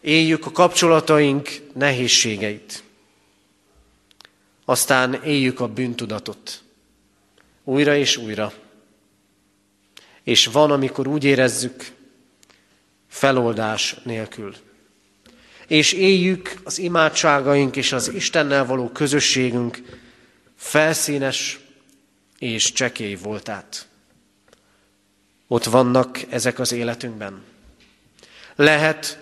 Éljük 0.00 0.46
a 0.46 0.50
kapcsolataink 0.50 1.48
nehézségeit. 1.74 2.82
Aztán 4.64 5.22
éljük 5.22 5.60
a 5.60 5.68
bűntudatot. 5.68 6.62
Újra 7.64 7.96
és 7.96 8.16
újra. 8.16 8.52
És 10.22 10.46
van, 10.46 10.70
amikor 10.70 11.06
úgy 11.06 11.24
érezzük, 11.24 11.92
feloldás 13.08 13.96
nélkül. 14.02 14.54
És 15.66 15.92
éljük 15.92 16.60
az 16.64 16.78
imádságaink 16.78 17.76
és 17.76 17.92
az 17.92 18.08
Istennel 18.08 18.66
való 18.66 18.88
közösségünk 18.88 20.00
felszínes 20.56 21.60
és 22.38 22.72
csekély 22.72 23.14
voltát. 23.14 23.88
Ott 25.46 25.64
vannak 25.64 26.22
ezek 26.32 26.58
az 26.58 26.72
életünkben. 26.72 27.42
Lehet, 28.54 29.18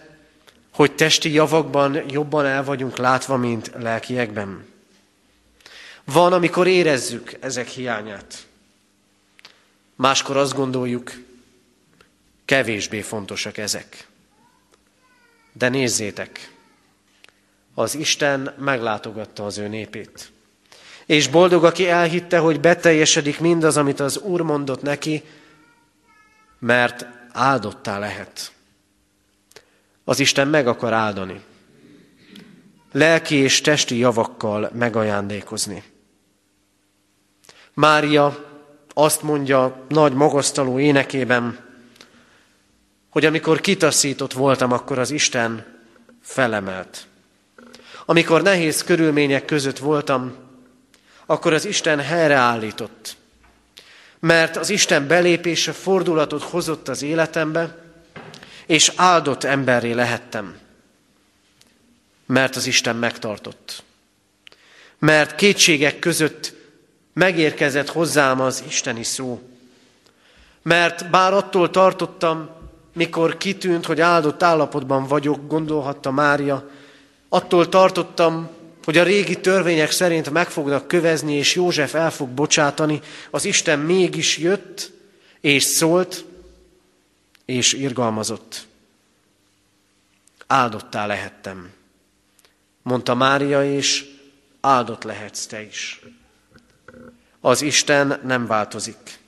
hogy 0.73 0.95
testi 0.95 1.33
javakban 1.33 2.11
jobban 2.11 2.47
el 2.47 2.65
vagyunk 2.65 2.97
látva, 2.97 3.37
mint 3.37 3.71
lelkiekben. 3.79 4.67
Van, 6.05 6.33
amikor 6.33 6.67
érezzük 6.67 7.37
ezek 7.41 7.69
hiányát. 7.69 8.47
Máskor 9.97 10.37
azt 10.37 10.55
gondoljuk, 10.55 11.13
kevésbé 12.45 13.01
fontosak 13.01 13.57
ezek. 13.57 14.07
De 15.53 15.69
nézzétek, 15.69 16.53
az 17.75 17.95
Isten 17.95 18.55
meglátogatta 18.59 19.47
az 19.47 19.59
ő 19.59 19.69
népét. 19.69 20.33
És 21.07 21.29
boldog, 21.29 21.65
aki 21.65 21.89
elhitte, 21.89 22.39
hogy 22.39 22.61
beteljesedik 22.61 23.41
mindaz, 23.41 23.77
amit 23.77 24.01
az 24.01 24.19
Úr 24.19 24.41
mondott 24.41 24.83
neki, 24.83 25.23
mert 26.63 27.07
áldottá 27.33 27.99
lehet. 27.99 28.53
Az 30.05 30.21
Isten 30.21 30.49
meg 30.49 30.67
akar 30.67 30.93
áldani. 30.93 31.41
Lelki 32.93 33.35
és 33.35 33.61
testi 33.61 33.97
javakkal 33.97 34.71
megajándékozni. 34.75 35.83
Mária 37.75 38.45
azt 38.95 39.23
mondja 39.23 39.85
nagy 39.89 40.13
magasztaló 40.13 40.79
énekében, 40.79 41.59
hogy 43.11 43.25
amikor 43.25 43.61
kitaszított 43.61 44.33
voltam, 44.33 44.73
akkor 44.73 44.99
az 44.99 45.11
Isten 45.11 45.81
felemelt. 46.23 47.07
Amikor 48.05 48.43
nehéz 48.43 48.85
körülmények 48.85 49.45
között 49.45 49.79
voltam, 49.79 50.35
akkor 51.27 51.53
az 51.53 51.65
Isten 51.65 52.01
helyreállított. 52.01 53.17
Mert 54.27 54.57
az 54.57 54.71
Isten 54.71 55.07
belépése 55.07 55.73
fordulatot 55.73 56.43
hozott 56.43 56.89
az 56.89 57.03
életembe, 57.03 57.77
és 58.67 58.93
áldott 58.97 59.45
emberré 59.45 59.93
lehettem. 59.93 60.59
Mert 62.27 62.57
az 62.57 62.67
Isten 62.67 62.97
megtartott. 62.97 63.83
Mert 64.99 65.35
kétségek 65.35 65.99
között 65.99 66.55
megérkezett 67.13 67.89
hozzám 67.89 68.41
az 68.41 68.63
isteni 68.67 69.03
szó. 69.03 69.43
Mert 70.63 71.11
bár 71.11 71.33
attól 71.33 71.71
tartottam, 71.71 72.51
mikor 72.93 73.37
kitűnt, 73.37 73.87
hogy 73.87 74.01
áldott 74.01 74.43
állapotban 74.43 75.07
vagyok, 75.07 75.47
gondolhatta 75.47 76.11
Mária, 76.11 76.71
attól 77.29 77.69
tartottam, 77.69 78.51
hogy 78.85 78.99
a 78.99 79.03
régi 79.03 79.41
törvények 79.41 79.91
szerint 79.91 80.31
meg 80.31 80.51
fognak 80.51 80.89
kövezni, 80.89 81.35
és 81.35 81.55
József 81.55 81.95
el 81.95 82.11
fog 82.11 82.29
bocsátani, 82.29 83.01
az 83.31 83.45
Isten 83.45 83.79
mégis 83.79 84.39
jött, 84.39 84.93
és 85.41 85.63
szólt, 85.63 86.25
és 87.45 87.73
irgalmazott. 87.73 88.67
Áldottá 90.47 91.07
lehettem, 91.07 91.71
mondta 92.83 93.15
Mária, 93.15 93.75
és 93.75 94.05
áldott 94.61 95.03
lehetsz 95.03 95.47
te 95.47 95.63
is. 95.63 96.01
Az 97.41 97.63
Isten 97.63 98.21
nem 98.25 98.47
változik. 98.47 99.19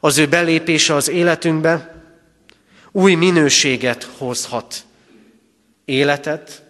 Az 0.00 0.18
ő 0.18 0.28
belépése 0.28 0.94
az 0.94 1.08
életünkbe 1.08 2.04
új 2.90 3.14
minőséget 3.14 4.02
hozhat. 4.02 4.84
Életet, 5.84 6.63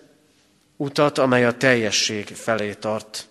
utat, 0.77 1.19
amely 1.19 1.45
a 1.45 1.57
teljesség 1.57 2.27
felé 2.27 2.75
tart, 2.75 3.29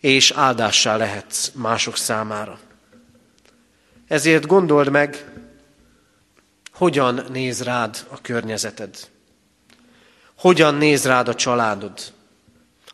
és 0.00 0.30
áldássá 0.30 0.96
lehetsz 0.96 1.50
mások 1.54 1.96
számára. 1.96 2.58
Ezért 4.06 4.46
gondold 4.46 4.90
meg, 4.90 5.24
hogyan 6.72 7.24
néz 7.28 7.62
rád 7.62 8.06
a 8.08 8.20
környezeted, 8.20 8.96
hogyan 10.38 10.74
néz 10.74 11.04
rád 11.04 11.28
a 11.28 11.34
családod, 11.34 11.98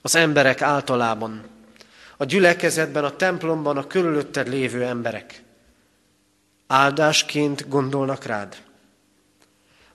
az 0.02 0.14
emberek 0.14 0.62
általában, 0.62 1.44
a 2.16 2.24
gyülekezetben, 2.24 3.04
a 3.04 3.16
templomban, 3.16 3.76
a 3.76 3.86
körülötted 3.86 4.48
lévő 4.48 4.84
emberek. 4.84 5.42
Áldásként 6.66 7.68
gondolnak 7.68 8.24
rád. 8.24 8.56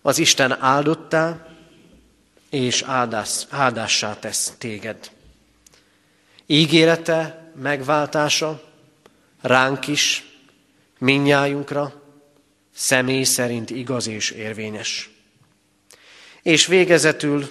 Az 0.02 0.20
Isten 0.20 0.62
áldottá, 0.62 1.47
és 2.50 2.82
áldás, 2.82 3.46
áldássá 3.50 4.20
tesz 4.20 4.54
téged. 4.58 5.12
Ígérete, 6.46 7.52
megváltása 7.56 8.64
ránk 9.42 9.88
is, 9.88 10.26
minnyájunkra, 11.00 12.02
személy 12.76 13.24
szerint 13.24 13.70
igaz 13.70 14.08
és 14.08 14.32
érvényes. 14.32 15.10
És 16.42 16.66
végezetül 16.66 17.50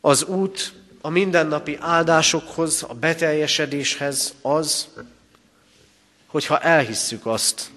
az 0.00 0.24
út 0.24 0.72
a 1.00 1.08
mindennapi 1.08 1.76
áldásokhoz, 1.80 2.84
a 2.88 2.94
beteljesedéshez 2.94 4.34
az, 4.42 4.88
hogyha 6.26 6.58
elhisszük 6.58 7.26
azt, 7.26 7.70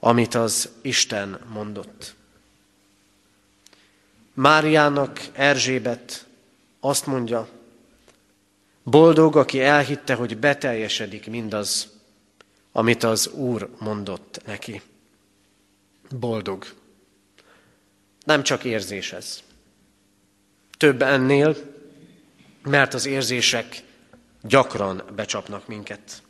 amit 0.00 0.34
az 0.34 0.68
Isten 0.82 1.40
mondott. 1.52 2.14
Máriának 4.38 5.20
Erzsébet 5.32 6.26
azt 6.80 7.06
mondja, 7.06 7.48
boldog, 8.82 9.36
aki 9.36 9.60
elhitte, 9.60 10.14
hogy 10.14 10.36
beteljesedik 10.36 11.26
mindaz, 11.26 11.88
amit 12.72 13.02
az 13.02 13.28
Úr 13.28 13.68
mondott 13.78 14.40
neki. 14.46 14.82
Boldog. 16.10 16.66
Nem 18.24 18.42
csak 18.42 18.64
érzés 18.64 19.12
ez. 19.12 19.42
Több 20.76 21.02
ennél, 21.02 21.56
mert 22.62 22.94
az 22.94 23.06
érzések 23.06 23.82
gyakran 24.42 25.02
becsapnak 25.14 25.66
minket. 25.66 26.22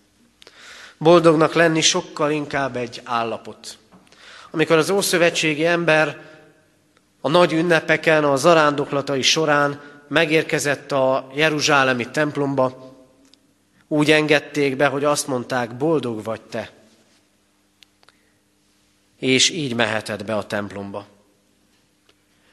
Boldognak 0.99 1.53
lenni 1.53 1.81
sokkal 1.81 2.31
inkább 2.31 2.77
egy 2.77 3.01
állapot. 3.05 3.79
Amikor 4.51 4.77
az 4.77 4.91
ószövetségi 4.91 5.67
ember 5.67 6.28
a 7.21 7.29
nagy 7.29 7.53
ünnepeken, 7.53 8.25
a 8.25 8.37
zarándoklatai 8.37 9.23
során 9.23 9.81
megérkezett 10.09 10.93
a 10.93 11.31
Jeruzsálemi 11.35 12.11
templomba, 12.11 12.97
úgy 13.89 14.11
engedték 14.11 14.77
be, 14.77 14.87
hogy 14.87 15.05
azt 15.05 15.27
mondták, 15.27 15.77
boldog 15.77 16.23
vagy 16.23 16.41
te. 16.41 16.71
És 19.17 19.51
így 19.51 19.75
meheted 19.75 20.25
be 20.25 20.37
a 20.37 20.47
templomba. 20.47 21.07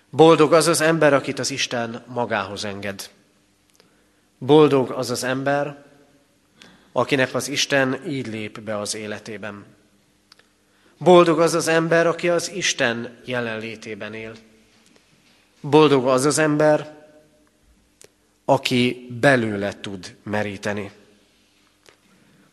Boldog 0.09 0.53
az 0.53 0.67
az 0.67 0.81
ember, 0.81 1.13
akit 1.13 1.39
az 1.39 1.51
Isten 1.51 2.03
magához 2.07 2.65
enged. 2.65 3.09
Boldog 4.37 4.91
az 4.91 5.09
az 5.09 5.23
ember, 5.23 5.83
akinek 6.91 7.33
az 7.33 7.47
Isten 7.47 8.01
így 8.07 8.27
lép 8.27 8.59
be 8.59 8.79
az 8.79 8.95
életében. 8.95 9.65
Boldog 10.97 11.39
az 11.39 11.53
az 11.53 11.67
ember, 11.67 12.07
aki 12.07 12.29
az 12.29 12.51
Isten 12.51 13.19
jelenlétében 13.25 14.13
él. 14.13 14.33
Boldog 15.69 16.07
az 16.07 16.25
az 16.25 16.37
ember, 16.37 16.95
aki 18.45 19.07
belőle 19.19 19.79
tud 19.79 20.15
meríteni. 20.23 20.91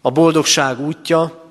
A 0.01 0.11
boldogság 0.11 0.81
útja 0.81 1.44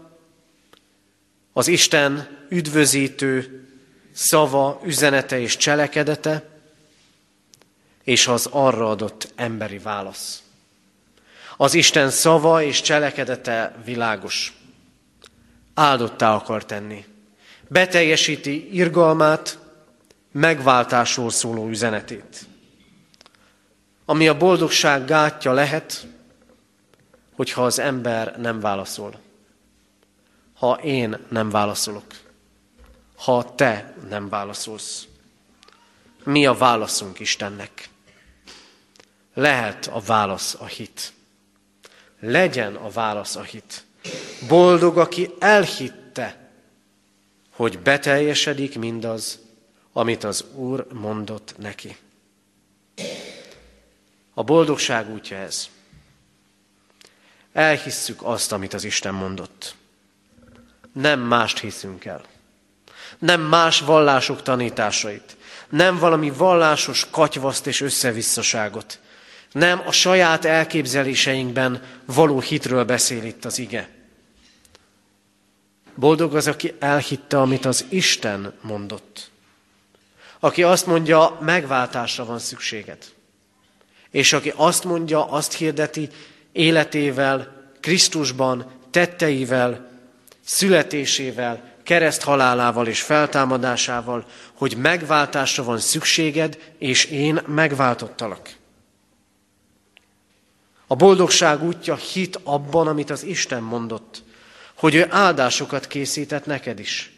az 1.53 1.67
Isten 1.67 2.37
üdvözítő 2.49 3.63
szava, 4.11 4.81
üzenete 4.85 5.39
és 5.39 5.57
cselekedete, 5.57 6.49
és 8.03 8.27
az 8.27 8.47
arra 8.51 8.89
adott 8.89 9.31
emberi 9.35 9.77
válasz. 9.77 10.43
Az 11.57 11.73
Isten 11.73 12.09
szava 12.09 12.63
és 12.63 12.81
cselekedete 12.81 13.75
világos. 13.85 14.53
Áldottá 15.73 16.33
akar 16.33 16.65
tenni. 16.65 17.05
Beteljesíti 17.67 18.75
irgalmát, 18.75 19.60
megváltásról 20.31 21.29
szóló 21.29 21.67
üzenetét. 21.67 22.45
Ami 24.05 24.27
a 24.27 24.37
boldogság 24.37 25.05
gátja 25.05 25.53
lehet, 25.53 26.07
hogyha 27.35 27.65
az 27.65 27.79
ember 27.79 28.39
nem 28.39 28.59
válaszol. 28.59 29.19
Ha 30.53 30.73
én 30.73 31.17
nem 31.29 31.49
válaszolok. 31.49 32.05
Ha 33.15 33.55
te 33.55 33.93
nem 34.09 34.29
válaszolsz. 34.29 35.07
Mi 36.23 36.45
a 36.45 36.53
válaszunk 36.53 37.19
Istennek? 37.19 37.89
Lehet 39.33 39.87
a 39.87 39.99
válasz 39.99 40.55
a 40.59 40.65
hit. 40.65 41.13
Legyen 42.19 42.75
a 42.75 42.89
válasz 42.89 43.35
a 43.35 43.41
hit. 43.41 43.83
Boldog, 44.47 44.97
aki 44.97 45.29
elhitte, 45.39 46.51
hogy 47.55 47.79
beteljesedik 47.79 48.77
mindaz, 48.77 49.39
amit 49.93 50.23
az 50.23 50.45
Úr 50.53 50.87
mondott 50.93 51.53
neki. 51.57 51.97
A 54.33 54.43
boldogság 54.43 55.09
útja 55.09 55.37
ez. 55.37 55.69
Elhisszük 57.53 58.23
azt, 58.23 58.51
amit 58.51 58.73
az 58.73 58.83
Isten 58.83 59.13
mondott. 59.13 59.75
Nem 60.93 61.19
mást 61.19 61.59
hiszünk 61.59 62.05
el. 62.05 62.21
Nem 63.19 63.41
más 63.41 63.79
vallások 63.79 64.41
tanításait. 64.41 65.37
Nem 65.69 65.97
valami 65.97 66.31
vallásos 66.31 67.07
katyvaszt 67.09 67.67
és 67.67 67.81
összevisszaságot. 67.81 68.99
Nem 69.51 69.81
a 69.85 69.91
saját 69.91 70.45
elképzeléseinkben 70.45 71.83
való 72.05 72.39
hitről 72.39 72.83
beszél 72.85 73.23
itt 73.23 73.45
az 73.45 73.59
ige. 73.59 73.89
Boldog 75.95 76.35
az, 76.35 76.47
aki 76.47 76.73
elhitte, 76.79 77.39
amit 77.41 77.65
az 77.65 77.85
Isten 77.89 78.53
mondott. 78.61 79.30
Aki 80.43 80.63
azt 80.63 80.85
mondja, 80.85 81.37
megváltásra 81.41 82.25
van 82.25 82.39
szükséged. 82.39 82.97
És 84.09 84.33
aki 84.33 84.53
azt 84.55 84.83
mondja, 84.83 85.25
azt 85.25 85.53
hirdeti 85.53 86.09
életével, 86.51 87.61
Krisztusban, 87.79 88.71
tetteivel, 88.89 89.89
születésével, 90.45 91.71
kereszthalálával 91.83 92.87
és 92.87 93.01
feltámadásával, 93.01 94.25
hogy 94.53 94.77
megváltásra 94.77 95.63
van 95.63 95.77
szükséged, 95.77 96.73
és 96.77 97.05
én 97.05 97.41
megváltottalak. 97.47 98.49
A 100.87 100.95
boldogság 100.95 101.63
útja 101.63 101.95
hit 101.95 102.39
abban, 102.43 102.87
amit 102.87 103.09
az 103.09 103.23
Isten 103.23 103.63
mondott, 103.63 104.23
hogy 104.73 104.95
ő 104.95 105.07
áldásokat 105.09 105.87
készített 105.87 106.45
neked 106.45 106.79
is, 106.79 107.11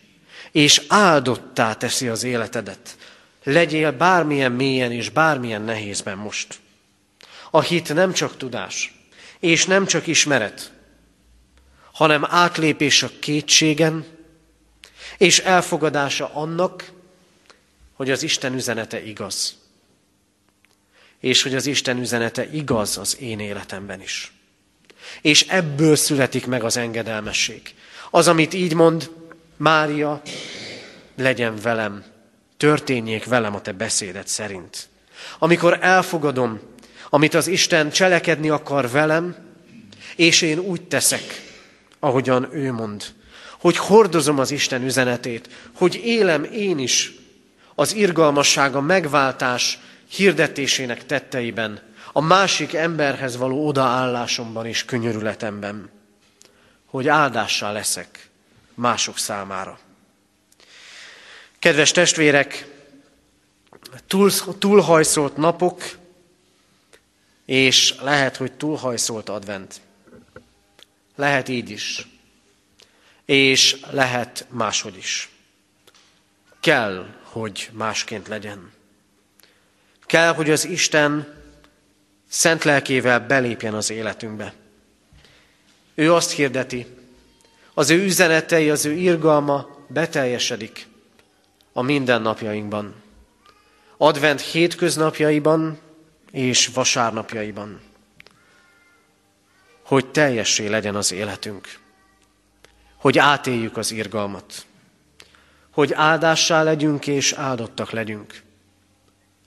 és 0.51 0.81
áldottá 0.87 1.73
teszi 1.73 2.07
az 2.07 2.23
életedet. 2.23 2.97
Legyél 3.43 3.91
bármilyen 3.91 4.51
mélyen 4.51 4.91
és 4.91 5.09
bármilyen 5.09 5.61
nehézben 5.61 6.17
most. 6.17 6.59
A 7.51 7.61
hit 7.61 7.93
nem 7.93 8.13
csak 8.13 8.37
tudás, 8.37 8.93
és 9.39 9.65
nem 9.65 9.85
csak 9.85 10.07
ismeret, 10.07 10.71
hanem 11.91 12.25
átlépés 12.29 13.03
a 13.03 13.09
kétségen, 13.19 14.05
és 15.17 15.39
elfogadása 15.39 16.33
annak, 16.33 16.91
hogy 17.93 18.11
az 18.11 18.23
Isten 18.23 18.53
üzenete 18.53 19.03
igaz. 19.03 19.57
És 21.19 21.43
hogy 21.43 21.55
az 21.55 21.65
Isten 21.65 21.99
üzenete 21.99 22.51
igaz 22.51 22.97
az 22.97 23.17
én 23.19 23.39
életemben 23.39 24.01
is. 24.01 24.31
És 25.21 25.41
ebből 25.41 25.95
születik 25.95 26.45
meg 26.45 26.63
az 26.63 26.77
engedelmesség. 26.77 27.75
Az, 28.09 28.27
amit 28.27 28.53
így 28.53 28.73
mond, 28.73 29.09
Mária, 29.57 30.21
legyen 31.15 31.55
velem, 31.61 32.12
történjék 32.63 33.25
velem 33.25 33.55
a 33.55 33.61
te 33.61 33.71
beszédet 33.71 34.27
szerint. 34.27 34.87
Amikor 35.39 35.77
elfogadom, 35.81 36.59
amit 37.09 37.33
az 37.33 37.47
Isten 37.47 37.89
cselekedni 37.89 38.49
akar 38.49 38.89
velem, 38.89 39.35
és 40.15 40.41
én 40.41 40.59
úgy 40.59 40.81
teszek, 40.81 41.21
ahogyan 41.99 42.49
ő 42.51 42.71
mond, 42.71 43.03
hogy 43.59 43.77
hordozom 43.77 44.39
az 44.39 44.51
Isten 44.51 44.83
üzenetét, 44.83 45.49
hogy 45.73 45.95
élem 46.03 46.43
én 46.43 46.79
is 46.79 47.11
az 47.75 47.95
irgalmassága 47.95 48.81
megváltás 48.81 49.79
hirdetésének 50.09 51.05
tetteiben, 51.05 51.81
a 52.13 52.21
másik 52.21 52.73
emberhez 52.73 53.37
való 53.37 53.67
odaállásomban 53.67 54.65
és 54.65 54.85
könyörületemben, 54.85 55.89
hogy 56.85 57.07
áldássá 57.07 57.71
leszek 57.71 58.29
mások 58.73 59.17
számára. 59.17 59.79
Kedves 61.63 61.91
testvérek, 61.91 62.67
túl, 64.07 64.31
túlhajszolt 64.59 65.37
napok, 65.37 65.81
és 67.45 67.95
lehet, 68.01 68.37
hogy 68.37 68.51
túlhajszolt 68.51 69.29
advent. 69.29 69.81
Lehet 71.15 71.47
így 71.47 71.69
is. 71.69 72.07
És 73.25 73.77
lehet 73.91 74.45
máshogy 74.49 74.97
is. 74.97 75.29
Kell, 76.59 77.05
hogy 77.23 77.69
másként 77.71 78.27
legyen. 78.27 78.71
Kell, 80.05 80.33
hogy 80.33 80.49
az 80.49 80.65
Isten 80.65 81.41
szent 82.29 82.63
lelkével 82.63 83.19
belépjen 83.19 83.73
az 83.73 83.89
életünkbe. 83.89 84.53
Ő 85.95 86.13
azt 86.13 86.31
hirdeti, 86.31 86.85
az 87.73 87.89
ő 87.89 88.03
üzenetei, 88.03 88.69
az 88.69 88.85
ő 88.85 88.91
irgalma 88.91 89.85
beteljesedik 89.87 90.91
a 91.73 91.81
mindennapjainkban. 91.81 92.95
Advent 93.97 94.41
hétköznapjaiban 94.41 95.79
és 96.31 96.67
vasárnapjaiban. 96.67 97.79
Hogy 99.83 100.11
teljessé 100.11 100.67
legyen 100.67 100.95
az 100.95 101.11
életünk 101.11 101.81
hogy 103.03 103.17
átéljük 103.17 103.77
az 103.77 103.91
irgalmat, 103.91 104.65
hogy 105.71 105.93
áldássá 105.93 106.63
legyünk 106.63 107.07
és 107.07 107.31
áldottak 107.31 107.91
legyünk, 107.91 108.41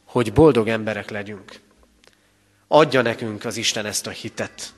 hogy 0.05 0.33
boldog 0.33 0.69
emberek 0.69 1.11
legyünk. 1.11 1.61
Adja 2.69 3.03
nekünk 3.03 3.45
az 3.45 3.57
Isten 3.57 3.87
ezt 3.87 4.07
a 4.07 4.11
hitet. 4.11 4.73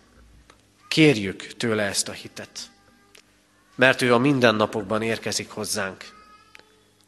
Kérjük 0.88 1.56
tőle 1.56 1.82
ezt 1.82 2.08
a 2.08 2.12
hitet. 2.12 2.70
Mert 3.74 4.02
ő 4.02 4.14
a 4.14 4.18
mindennapokban 4.18 5.02
érkezik 5.02 5.50
hozzánk, 5.50 6.04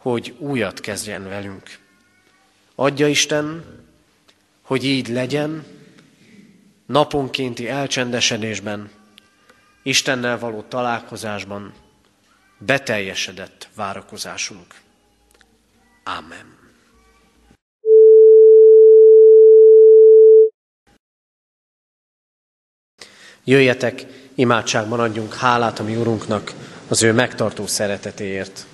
hogy 0.01 0.35
újat 0.39 0.81
kezdjen 0.81 1.29
velünk. 1.29 1.79
Adja 2.75 3.09
Isten, 3.09 3.65
hogy 4.63 4.85
így 4.85 5.09
legyen, 5.09 5.65
naponkénti 6.87 7.69
elcsendesedésben, 7.69 8.91
Istennel 9.83 10.39
való 10.39 10.63
találkozásban 10.63 11.73
beteljesedett 12.59 13.69
várakozásunk. 13.75 14.75
Amen. 16.05 16.59
Jöjjetek, 23.45 24.07
imádságban 24.35 25.01
adjunk 25.01 25.35
hálát 25.35 25.79
a 25.79 25.83
mi 25.83 25.97
Urunknak 25.97 26.53
az 26.89 27.03
ő 27.03 27.13
megtartó 27.13 27.67
szeretetéért. 27.67 28.67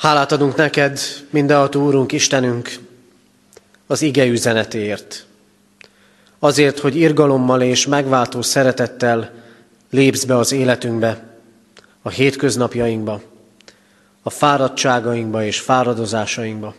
Hálát 0.00 0.32
adunk 0.32 0.54
neked, 0.56 1.00
mindenható 1.30 1.84
Úrunk, 1.84 2.12
Istenünk, 2.12 2.78
az 3.86 4.02
ige 4.02 4.26
üzenetéért. 4.26 5.26
Azért, 6.38 6.78
hogy 6.78 6.96
irgalommal 6.96 7.62
és 7.62 7.86
megváltó 7.86 8.42
szeretettel 8.42 9.30
lépsz 9.90 10.24
be 10.24 10.36
az 10.36 10.52
életünkbe, 10.52 11.22
a 12.02 12.08
hétköznapjainkba, 12.08 13.22
a 14.22 14.30
fáradtságainkba 14.30 15.44
és 15.44 15.60
fáradozásainkba, 15.60 16.74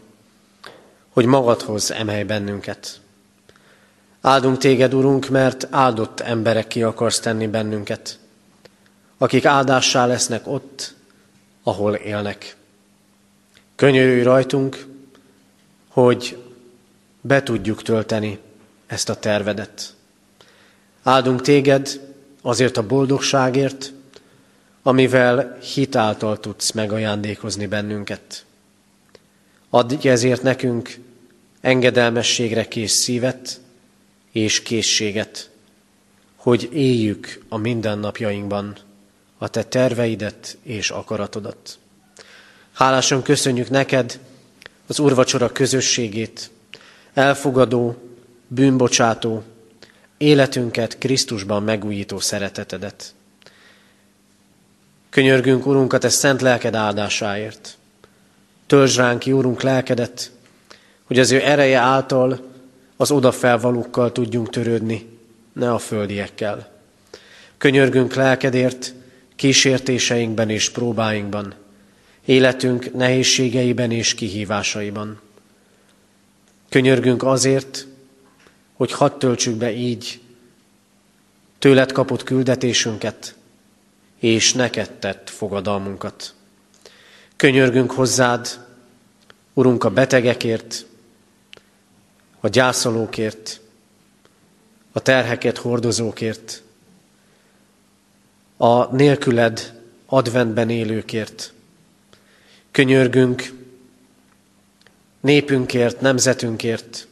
hogy 1.09 1.25
magadhoz 1.25 1.91
emelj 1.91 2.23
bennünket. 2.23 2.99
Áldunk 4.21 4.57
téged, 4.57 4.93
Urunk, 4.93 5.29
mert 5.29 5.67
áldott 5.69 6.19
emberek 6.19 6.67
ki 6.67 6.83
akarsz 6.83 7.19
tenni 7.19 7.47
bennünket, 7.47 8.19
akik 9.17 9.45
áldássá 9.45 10.05
lesznek 10.05 10.47
ott, 10.47 10.93
ahol 11.63 11.93
élnek. 11.93 12.59
Könyörülj 13.81 14.23
rajtunk, 14.23 14.85
hogy 15.87 16.37
be 17.21 17.43
tudjuk 17.43 17.81
tölteni 17.81 18.39
ezt 18.87 19.09
a 19.09 19.15
tervedet. 19.15 19.95
Áldunk 21.03 21.41
téged 21.41 21.99
azért 22.41 22.77
a 22.77 22.87
boldogságért, 22.87 23.93
amivel 24.83 25.57
hitáltal 25.73 26.39
tudsz 26.39 26.71
megajándékozni 26.71 27.65
bennünket. 27.65 28.45
Adj 29.69 30.09
ezért 30.09 30.43
nekünk 30.43 30.99
engedelmességre 31.61 32.67
kész 32.67 33.03
szívet 33.03 33.59
és 34.31 34.61
készséget, 34.61 35.49
hogy 36.35 36.69
éljük 36.73 37.43
a 37.49 37.57
mindennapjainkban 37.57 38.77
a 39.37 39.47
te 39.47 39.63
terveidet 39.63 40.57
és 40.63 40.89
akaratodat. 40.89 41.79
Hálásan 42.81 43.21
köszönjük 43.21 43.69
neked 43.69 44.19
az 44.87 44.99
Úrvacsora 44.99 45.51
közösségét, 45.51 46.49
elfogadó, 47.13 47.95
bűnbocsátó, 48.47 49.43
életünket 50.17 50.97
Krisztusban 50.97 51.63
megújító 51.63 52.19
szeretetedet. 52.19 53.13
Könyörgünk, 55.09 55.65
Urunkat, 55.65 56.03
ezt 56.03 56.17
szent 56.17 56.41
lelked 56.41 56.75
áldásáért. 56.75 57.77
Töltsd 58.67 58.97
ránk 58.97 59.19
ki, 59.19 59.31
Urunk, 59.31 59.61
lelkedet, 59.61 60.31
hogy 61.03 61.19
az 61.19 61.31
ő 61.31 61.41
ereje 61.41 61.77
által 61.77 62.39
az 62.97 63.11
odafelvalókkal 63.11 64.11
tudjunk 64.11 64.49
törődni, 64.49 65.17
ne 65.53 65.73
a 65.73 65.77
földiekkel. 65.77 66.71
Könyörgünk 67.57 68.13
lelkedért 68.13 68.93
kísértéseinkben 69.35 70.49
és 70.49 70.69
próbáinkban, 70.69 71.59
életünk 72.25 72.93
nehézségeiben 72.93 73.91
és 73.91 74.13
kihívásaiban. 74.13 75.21
Könyörgünk 76.69 77.23
azért, 77.23 77.87
hogy 78.73 78.91
hadd 78.91 79.19
töltsük 79.19 79.55
be 79.55 79.71
így 79.73 80.19
tőled 81.59 81.91
kapott 81.91 82.23
küldetésünket, 82.23 83.35
és 84.19 84.53
neked 84.53 84.91
tett 84.91 85.29
fogadalmunkat. 85.29 86.33
Könyörgünk 87.35 87.91
hozzád, 87.91 88.65
Urunk, 89.53 89.83
a 89.83 89.89
betegekért, 89.89 90.85
a 92.39 92.47
gyászolókért, 92.47 93.61
a 94.91 94.99
terheket 94.99 95.57
hordozókért, 95.57 96.63
a 98.57 98.95
nélküled 98.95 99.81
adventben 100.05 100.69
élőkért. 100.69 101.53
Könyörgünk 102.71 103.53
népünkért, 105.19 106.01
nemzetünkért, 106.01 107.07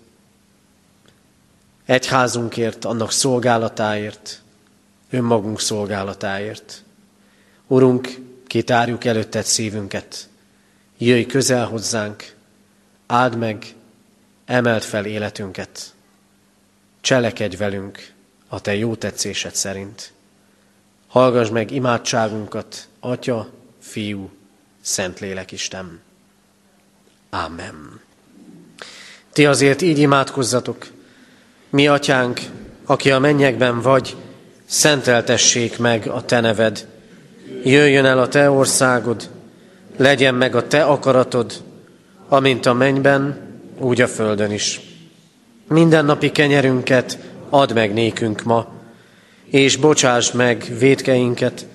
egyházunkért, 1.85 2.85
annak 2.85 3.11
szolgálatáért, 3.11 4.41
önmagunk 5.09 5.59
szolgálatáért. 5.59 6.83
Urunk, 7.67 8.19
kitárjuk 8.47 9.05
előtted 9.05 9.43
szívünket, 9.43 10.29
jöjj 10.97 11.23
közel 11.23 11.65
hozzánk, 11.65 12.35
áld 13.05 13.37
meg, 13.37 13.65
emeld 14.45 14.83
fel 14.83 15.05
életünket, 15.05 15.93
cselekedj 17.01 17.55
velünk 17.55 18.13
a 18.47 18.61
te 18.61 18.75
jó 18.75 18.95
tetszésed 18.95 19.55
szerint. 19.55 20.13
Hallgass 21.07 21.49
meg 21.49 21.71
imádságunkat, 21.71 22.87
Atya, 22.99 23.49
Fiú, 23.79 24.29
Szentlélek 24.81 25.51
Isten. 25.51 25.99
Amen. 27.29 27.99
Ti 29.33 29.45
azért 29.45 29.81
így 29.81 29.97
imádkozzatok, 29.97 30.87
mi 31.69 31.87
atyánk, 31.87 32.39
aki 32.85 33.11
a 33.11 33.19
mennyekben 33.19 33.81
vagy, 33.81 34.15
szenteltessék 34.65 35.77
meg 35.77 36.07
a 36.07 36.25
te 36.25 36.39
neved. 36.39 36.87
Jöjjön 37.63 38.05
el 38.05 38.19
a 38.19 38.27
te 38.27 38.49
országod, 38.49 39.29
legyen 39.97 40.35
meg 40.35 40.55
a 40.55 40.67
te 40.67 40.83
akaratod, 40.83 41.63
amint 42.27 42.65
a 42.65 42.73
mennyben, 42.73 43.47
úgy 43.77 44.01
a 44.01 44.07
földön 44.07 44.51
is. 44.51 44.79
Minden 45.67 46.05
napi 46.05 46.31
kenyerünket 46.31 47.17
add 47.49 47.73
meg 47.73 47.93
nékünk 47.93 48.43
ma, 48.43 48.73
és 49.45 49.75
bocsáss 49.75 50.31
meg 50.31 50.65
védkeinket, 50.79 51.65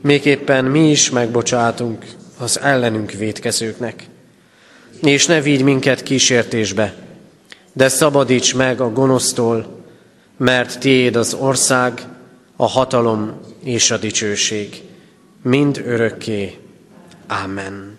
még 0.00 0.24
éppen 0.24 0.64
mi 0.64 0.90
is 0.90 1.10
megbocsátunk 1.10 2.04
az 2.38 2.60
ellenünk 2.60 3.12
védkezőknek. 3.12 4.06
És 5.02 5.26
ne 5.26 5.40
vigy 5.40 5.62
minket 5.62 6.02
kísértésbe, 6.02 6.94
de 7.72 7.88
szabadíts 7.88 8.54
meg 8.54 8.80
a 8.80 8.92
gonosztól, 8.92 9.84
mert 10.36 10.78
tiéd 10.78 11.16
az 11.16 11.34
ország, 11.34 12.02
a 12.56 12.66
hatalom 12.66 13.40
és 13.62 13.90
a 13.90 13.96
dicsőség, 13.96 14.82
mind 15.42 15.82
örökké. 15.86 16.58
Amen. 17.44 17.98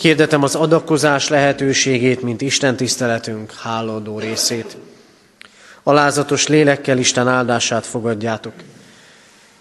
Hirdetem 0.00 0.42
az 0.42 0.54
adakozás 0.54 1.28
lehetőségét, 1.28 2.22
mint 2.22 2.40
Isten 2.40 2.76
tiszteletünk 2.76 3.52
hálódó 3.52 4.18
részét. 4.18 4.76
Alázatos 5.82 6.46
lélekkel 6.46 6.98
Isten 6.98 7.28
áldását 7.28 7.86
fogadjátok. 7.86 8.52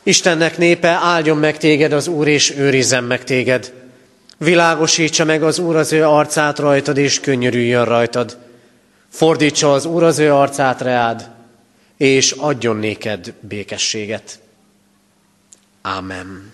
Istennek 0.10 0.58
népe, 0.58 0.88
áldjon 0.88 1.38
meg 1.38 1.58
téged 1.58 1.92
az 1.92 2.08
Úr, 2.08 2.28
és 2.28 2.54
őrizzen 2.58 3.04
meg 3.04 3.24
téged. 3.24 3.74
Világosítsa 4.38 5.26
meg 5.26 5.44
az 5.44 5.60
Úr 5.60 5.76
az 5.76 5.92
ő 5.92 6.06
arcát 6.06 6.60
rajtad, 6.60 6.98
és 6.98 7.20
könnyörüljön 7.20 7.86
rajtad. 7.86 8.38
Fordítsa 9.10 9.74
az 9.74 9.86
Úr 9.86 10.04
az 10.04 10.20
ő 10.20 10.34
arcát 10.34 10.82
reád, 10.82 11.30
és 11.98 12.32
adjon 12.32 12.78
néked 12.78 13.34
békességet. 13.40 14.40
Ámen. 15.82 16.54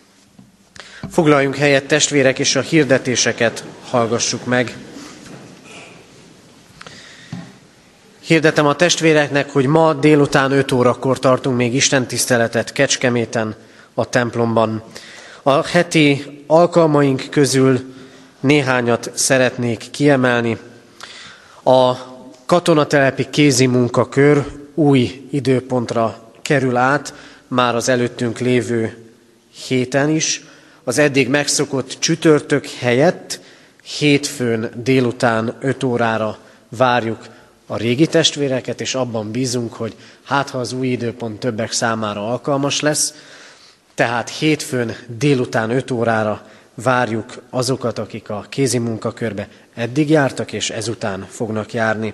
Foglaljunk 1.11 1.55
helyet, 1.55 1.85
testvérek, 1.85 2.39
és 2.39 2.55
a 2.55 2.61
hirdetéseket 2.61 3.63
hallgassuk 3.89 4.45
meg. 4.45 4.77
Hirdetem 8.25 8.65
a 8.65 8.75
testvéreknek, 8.75 9.49
hogy 9.49 9.65
ma 9.65 9.93
délután 9.93 10.51
5 10.51 10.71
órakor 10.71 11.19
tartunk 11.19 11.57
még 11.57 11.73
Isten 11.73 12.07
tiszteletet 12.07 12.71
Kecskeméten, 12.71 13.55
a 13.93 14.09
templomban. 14.09 14.83
A 15.43 15.65
heti 15.65 16.43
alkalmaink 16.47 17.27
közül 17.29 17.79
néhányat 18.39 19.11
szeretnék 19.13 19.89
kiemelni. 19.91 20.57
A 21.63 21.93
katonatelepi 22.45 23.29
kézi 23.29 23.65
munkakör 23.65 24.45
új 24.73 25.27
időpontra 25.31 26.31
kerül 26.41 26.77
át 26.77 27.13
már 27.47 27.75
az 27.75 27.89
előttünk 27.89 28.39
lévő 28.39 28.97
héten 29.67 30.09
is, 30.09 30.43
az 30.83 30.97
eddig 30.97 31.27
megszokott 31.27 31.95
csütörtök 31.99 32.67
helyett 32.67 33.39
hétfőn 33.97 34.71
délután 34.83 35.55
5 35.59 35.83
órára 35.83 36.37
várjuk 36.69 37.33
a 37.67 37.77
régi 37.77 38.07
testvéreket, 38.07 38.81
és 38.81 38.95
abban 38.95 39.31
bízunk, 39.31 39.73
hogy 39.73 39.95
hát 40.23 40.49
ha 40.49 40.57
az 40.57 40.73
új 40.73 40.87
időpont 40.87 41.39
többek 41.39 41.71
számára 41.71 42.31
alkalmas 42.31 42.79
lesz, 42.79 43.13
tehát 43.95 44.29
hétfőn 44.29 44.95
délután 45.07 45.69
5 45.69 45.91
órára 45.91 46.47
várjuk 46.73 47.41
azokat, 47.49 47.99
akik 47.99 48.29
a 48.29 48.45
kézi 48.49 48.77
munkakörbe 48.77 49.47
eddig 49.73 50.09
jártak, 50.09 50.53
és 50.53 50.69
ezután 50.69 51.25
fognak 51.29 51.73
járni. 51.73 52.13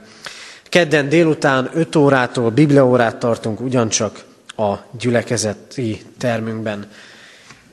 Kedden 0.64 1.10
délután 1.10 1.70
5 1.74 1.96
órától 1.96 2.50
bibliaórát 2.50 3.16
tartunk 3.16 3.62
ugyancsak 3.62 4.24
a 4.58 4.74
gyülekezeti 5.00 6.02
termünkben. 6.18 6.90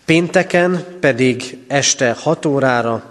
Pénteken 0.05 0.85
pedig 1.01 1.59
este 1.67 2.17
6 2.21 2.47
órára 2.47 3.03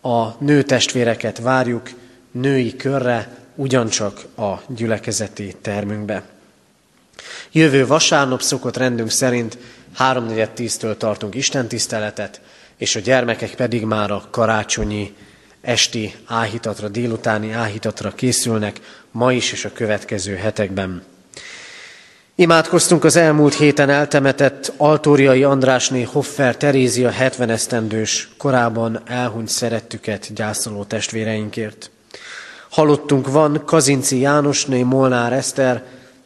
a 0.00 0.44
nőtestvéreket 0.44 1.38
várjuk 1.38 1.90
női 2.30 2.76
körre, 2.76 3.36
ugyancsak 3.58 4.24
a 4.36 4.60
gyülekezeti 4.66 5.56
termünkbe. 5.60 6.22
Jövő 7.52 7.86
vasárnap 7.86 8.42
szokott 8.42 8.76
rendünk 8.76 9.10
szerint 9.10 9.58
3.4.10-től 9.98 10.96
tartunk 10.96 11.34
istentiszteletet, 11.34 12.40
és 12.76 12.96
a 12.96 13.00
gyermekek 13.00 13.54
pedig 13.54 13.84
már 13.84 14.10
a 14.10 14.26
karácsonyi 14.30 15.14
esti 15.60 16.14
áhítatra, 16.26 16.88
délutáni 16.88 17.52
áhítatra 17.52 18.10
készülnek 18.10 18.80
ma 19.10 19.32
is 19.32 19.52
és 19.52 19.64
a 19.64 19.72
következő 19.72 20.34
hetekben. 20.34 21.02
Imádkoztunk 22.34 23.04
az 23.04 23.16
elmúlt 23.16 23.54
héten 23.54 23.90
eltemetett 23.90 24.72
Altóriai 24.76 25.44
Andrásné 25.44 26.02
Hoffer 26.02 26.56
Terézia 26.56 27.10
70 27.10 27.50
esztendős 27.50 28.28
korában 28.36 29.00
elhunyt 29.06 29.48
szerettüket 29.48 30.34
gyászoló 30.34 30.84
testvéreinkért. 30.84 31.90
Halottunk 32.70 33.30
van 33.30 33.62
Kazinci 33.64 34.18
Jánosné 34.18 34.82
Molnár 34.82 35.32
Eszter 35.32 35.84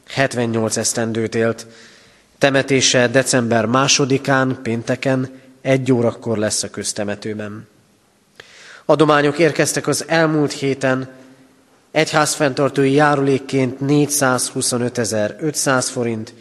78 0.09 0.77
esztendőt 0.77 1.35
élt. 1.35 1.67
Temetése 2.39 3.09
december 3.09 3.67
másodikán, 3.67 4.59
pénteken, 4.63 5.41
egy 5.61 5.93
órakor 5.93 6.39
lesz 6.39 6.63
a 6.63 6.71
köztemetőben. 6.71 7.69
Adományok 8.85 9.39
érkeztek 9.39 9.87
az 9.87 10.05
elmúlt 10.09 10.53
héten, 10.53 11.09
egyházfenntartói 11.91 12.93
járulékként 12.93 13.79
425.500 13.83 15.87
forint, 15.91 16.35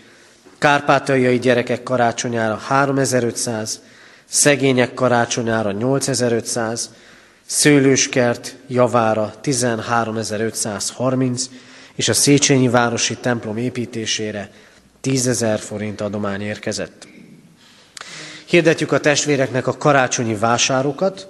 kárpátaljai 0.57 1.39
gyerekek 1.39 1.83
karácsonyára 1.83 2.55
3500, 2.55 3.81
szegények 4.25 4.93
karácsonyára 4.93 5.71
8500, 5.71 6.89
szőlőskert 7.45 8.55
javára 8.67 9.33
13.530, 9.43 11.43
és 11.95 12.09
a 12.09 12.13
Széchenyi 12.13 12.69
Városi 12.69 13.15
templom 13.15 13.57
építésére 13.57 14.51
10.000 15.03 15.59
forint 15.59 16.01
adomány 16.01 16.41
érkezett. 16.41 17.07
Hirdetjük 18.45 18.91
a 18.91 18.99
testvéreknek 18.99 19.67
a 19.67 19.77
karácsonyi 19.77 20.35
vásárokat, 20.35 21.27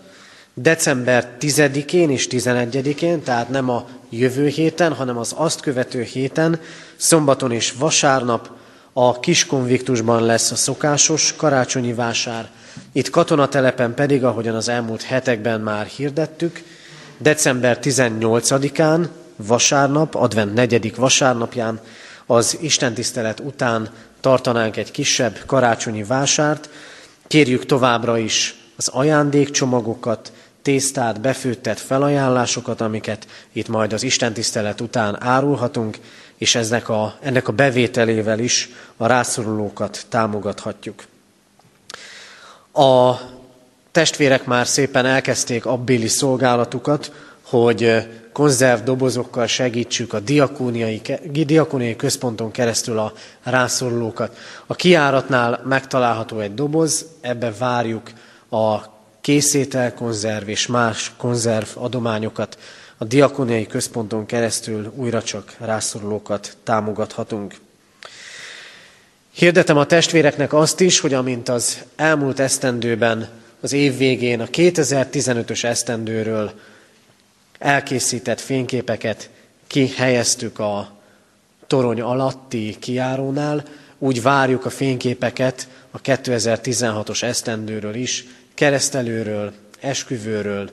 december 0.53 1.31
10-én 1.39 2.09
és 2.09 2.27
11-én, 2.31 3.23
tehát 3.23 3.49
nem 3.49 3.69
a 3.69 3.87
jövő 4.09 4.47
héten, 4.47 4.93
hanem 4.93 5.17
az 5.17 5.33
azt 5.37 5.61
követő 5.61 6.01
héten, 6.01 6.59
szombaton 6.95 7.51
és 7.51 7.71
vasárnap 7.71 8.49
a 8.93 9.19
Kiskonviktusban 9.19 10.25
lesz 10.25 10.51
a 10.51 10.55
szokásos 10.55 11.35
karácsonyi 11.35 11.93
vásár. 11.93 12.49
Itt 12.91 13.09
katonatelepen 13.09 13.93
pedig, 13.93 14.23
ahogyan 14.23 14.55
az 14.55 14.69
elmúlt 14.69 15.01
hetekben 15.01 15.61
már 15.61 15.85
hirdettük, 15.85 16.63
december 17.17 17.79
18-án, 17.81 19.07
vasárnap, 19.35 20.15
advent 20.15 20.53
negyedik 20.53 20.95
vasárnapján, 20.95 21.79
az 22.25 22.57
istentisztelet 22.61 23.39
után 23.39 23.89
tartanánk 24.21 24.77
egy 24.77 24.91
kisebb 24.91 25.39
karácsonyi 25.45 26.03
vásárt. 26.03 26.69
Kérjük 27.27 27.65
továbbra 27.65 28.17
is 28.17 28.55
az 28.75 28.87
ajándékcsomagokat, 28.87 30.31
tésztát, 30.61 31.21
befőttet 31.21 31.79
felajánlásokat, 31.79 32.81
amiket 32.81 33.27
itt 33.51 33.67
majd 33.67 33.93
az 33.93 34.03
istentisztelet 34.03 34.81
után 34.81 35.23
árulhatunk, 35.23 35.97
és 36.41 36.55
ennek 36.55 36.89
a, 36.89 37.17
ennek 37.19 37.47
a 37.47 37.51
bevételével 37.51 38.39
is 38.39 38.69
a 38.97 39.05
rászorulókat 39.07 40.05
támogathatjuk. 40.09 41.03
A 42.73 43.15
testvérek 43.91 44.45
már 44.45 44.67
szépen 44.67 45.05
elkezdték 45.05 45.65
abbéli 45.65 46.07
szolgálatukat, 46.07 47.11
hogy 47.41 48.07
konzervdobozokkal 48.33 49.47
segítsük 49.47 50.13
a 50.13 50.19
diakóniai, 50.19 51.01
diakóniai 51.31 51.95
központon 51.95 52.51
keresztül 52.51 52.99
a 52.99 53.13
rászorulókat. 53.43 54.37
A 54.65 54.75
kiáratnál 54.75 55.61
megtalálható 55.65 56.39
egy 56.39 56.53
doboz, 56.53 57.05
ebbe 57.19 57.53
várjuk 57.57 58.11
a 58.49 58.77
készételkonzerv 59.21 60.49
és 60.49 60.67
más 60.67 61.11
konzerv 61.17 61.67
adományokat. 61.73 62.57
A 63.01 63.05
diakóniai 63.05 63.67
központon 63.67 64.25
keresztül 64.25 64.93
újra 64.95 65.23
csak 65.23 65.55
rászorulókat 65.59 66.57
támogathatunk. 66.63 67.55
Hirdetem 69.31 69.77
a 69.77 69.85
testvéreknek 69.85 70.53
azt 70.53 70.79
is, 70.79 70.99
hogy 70.99 71.13
amint 71.13 71.49
az 71.49 71.83
elmúlt 71.95 72.39
esztendőben, 72.39 73.29
az 73.61 73.73
év 73.73 73.97
végén 73.97 74.39
a 74.39 74.45
2015-ös 74.45 75.63
esztendőről 75.63 76.51
elkészített 77.59 78.39
fényképeket 78.39 79.29
kihelyeztük 79.67 80.59
a 80.59 80.91
torony 81.67 82.01
alatti 82.01 82.75
kiárónál, 82.79 83.63
úgy 83.97 84.21
várjuk 84.21 84.65
a 84.65 84.69
fényképeket 84.69 85.67
a 85.91 86.01
2016-os 86.01 87.23
esztendőről 87.23 87.95
is, 87.95 88.25
keresztelőről, 88.53 89.53
esküvőről, 89.79 90.69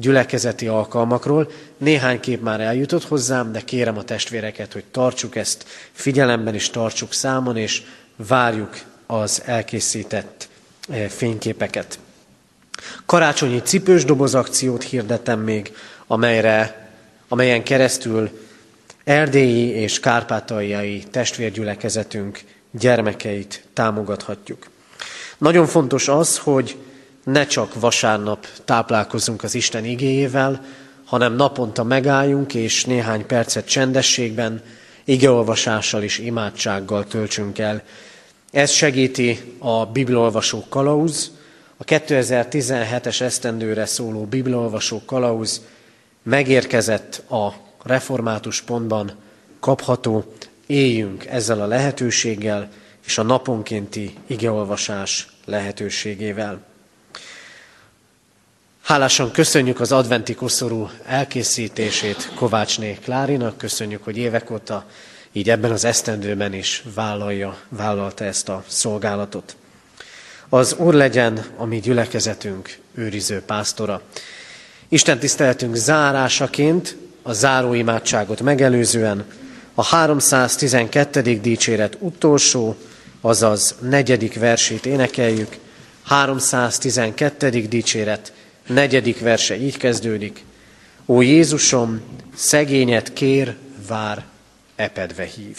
gyülekezeti 0.00 0.66
alkalmakról. 0.66 1.50
Néhány 1.76 2.20
kép 2.20 2.42
már 2.42 2.60
eljutott 2.60 3.04
hozzám, 3.04 3.52
de 3.52 3.60
kérem 3.60 3.98
a 3.98 4.02
testvéreket, 4.04 4.72
hogy 4.72 4.84
tartsuk 4.90 5.36
ezt 5.36 5.64
figyelemben, 5.92 6.54
és 6.54 6.70
tartsuk 6.70 7.12
számon, 7.12 7.56
és 7.56 7.82
várjuk 8.16 8.78
az 9.06 9.42
elkészített 9.44 10.48
eh, 10.88 11.08
fényképeket. 11.08 11.98
Karácsonyi 13.06 13.62
cipős 13.62 14.04
doboz 14.04 14.34
akciót 14.34 14.82
hirdetem 14.82 15.40
még, 15.40 15.72
amelyre, 16.06 16.88
amelyen 17.28 17.62
keresztül 17.62 18.30
erdélyi 19.04 19.68
és 19.68 20.00
kárpátaljai 20.00 21.04
testvérgyülekezetünk 21.10 22.40
gyermekeit 22.70 23.64
támogathatjuk. 23.72 24.66
Nagyon 25.38 25.66
fontos 25.66 26.08
az, 26.08 26.38
hogy 26.38 26.76
ne 27.32 27.46
csak 27.46 27.80
vasárnap 27.80 28.46
táplálkozunk 28.64 29.42
az 29.42 29.54
Isten 29.54 29.84
igéjével, 29.84 30.64
hanem 31.04 31.34
naponta 31.34 31.84
megálljunk, 31.84 32.54
és 32.54 32.84
néhány 32.84 33.26
percet 33.26 33.68
csendességben, 33.68 34.62
igeolvasással 35.04 36.02
és 36.02 36.18
imádsággal 36.18 37.04
töltsünk 37.04 37.58
el. 37.58 37.82
Ez 38.50 38.70
segíti 38.70 39.54
a 39.58 39.86
bibliolvasó 39.86 40.64
kalauz, 40.68 41.30
a 41.76 41.84
2017-es 41.84 43.20
esztendőre 43.20 43.86
szóló 43.86 44.24
bibliolvasó 44.24 45.02
kalauz 45.06 45.60
megérkezett 46.22 47.22
a 47.30 47.52
református 47.82 48.62
pontban 48.62 49.12
kapható, 49.60 50.32
éljünk 50.66 51.26
ezzel 51.26 51.60
a 51.60 51.66
lehetőséggel 51.66 52.68
és 53.06 53.18
a 53.18 53.22
naponkénti 53.22 54.14
igeolvasás 54.26 55.28
lehetőségével. 55.44 56.67
Hálásan 58.88 59.30
köszönjük 59.30 59.80
az 59.80 59.92
adventi 59.92 60.34
koszorú 60.34 60.90
elkészítését 61.06 62.30
Kovácsné 62.34 62.98
Klárinak, 63.02 63.58
köszönjük, 63.58 64.04
hogy 64.04 64.16
évek 64.16 64.50
óta 64.50 64.84
így 65.32 65.50
ebben 65.50 65.70
az 65.70 65.84
esztendőben 65.84 66.52
is 66.52 66.84
vállalja, 66.94 67.56
vállalta 67.68 68.24
ezt 68.24 68.48
a 68.48 68.64
szolgálatot. 68.66 69.56
Az 70.48 70.74
Úr 70.78 70.94
legyen 70.94 71.44
a 71.56 71.64
mi 71.64 71.80
gyülekezetünk 71.80 72.78
őriző 72.94 73.42
pásztora. 73.42 74.00
Isten 74.88 75.18
tiszteletünk 75.18 75.74
zárásaként, 75.74 76.96
a 77.22 77.32
záróimádságot 77.32 78.40
megelőzően 78.40 79.24
a 79.74 79.84
312. 79.84 81.20
dicséret 81.22 81.96
utolsó, 82.00 82.76
azaz 83.20 83.74
negyedik 83.80 84.38
versét 84.38 84.86
énekeljük. 84.86 85.56
312. 86.04 87.50
dicséret 87.50 88.32
negyedik 88.68 89.20
verse 89.20 89.56
így 89.56 89.76
kezdődik. 89.76 90.44
Ó 91.06 91.20
Jézusom, 91.20 92.00
szegényet 92.34 93.12
kér, 93.12 93.56
vár, 93.88 94.24
epedve 94.76 95.24
hív. 95.24 95.58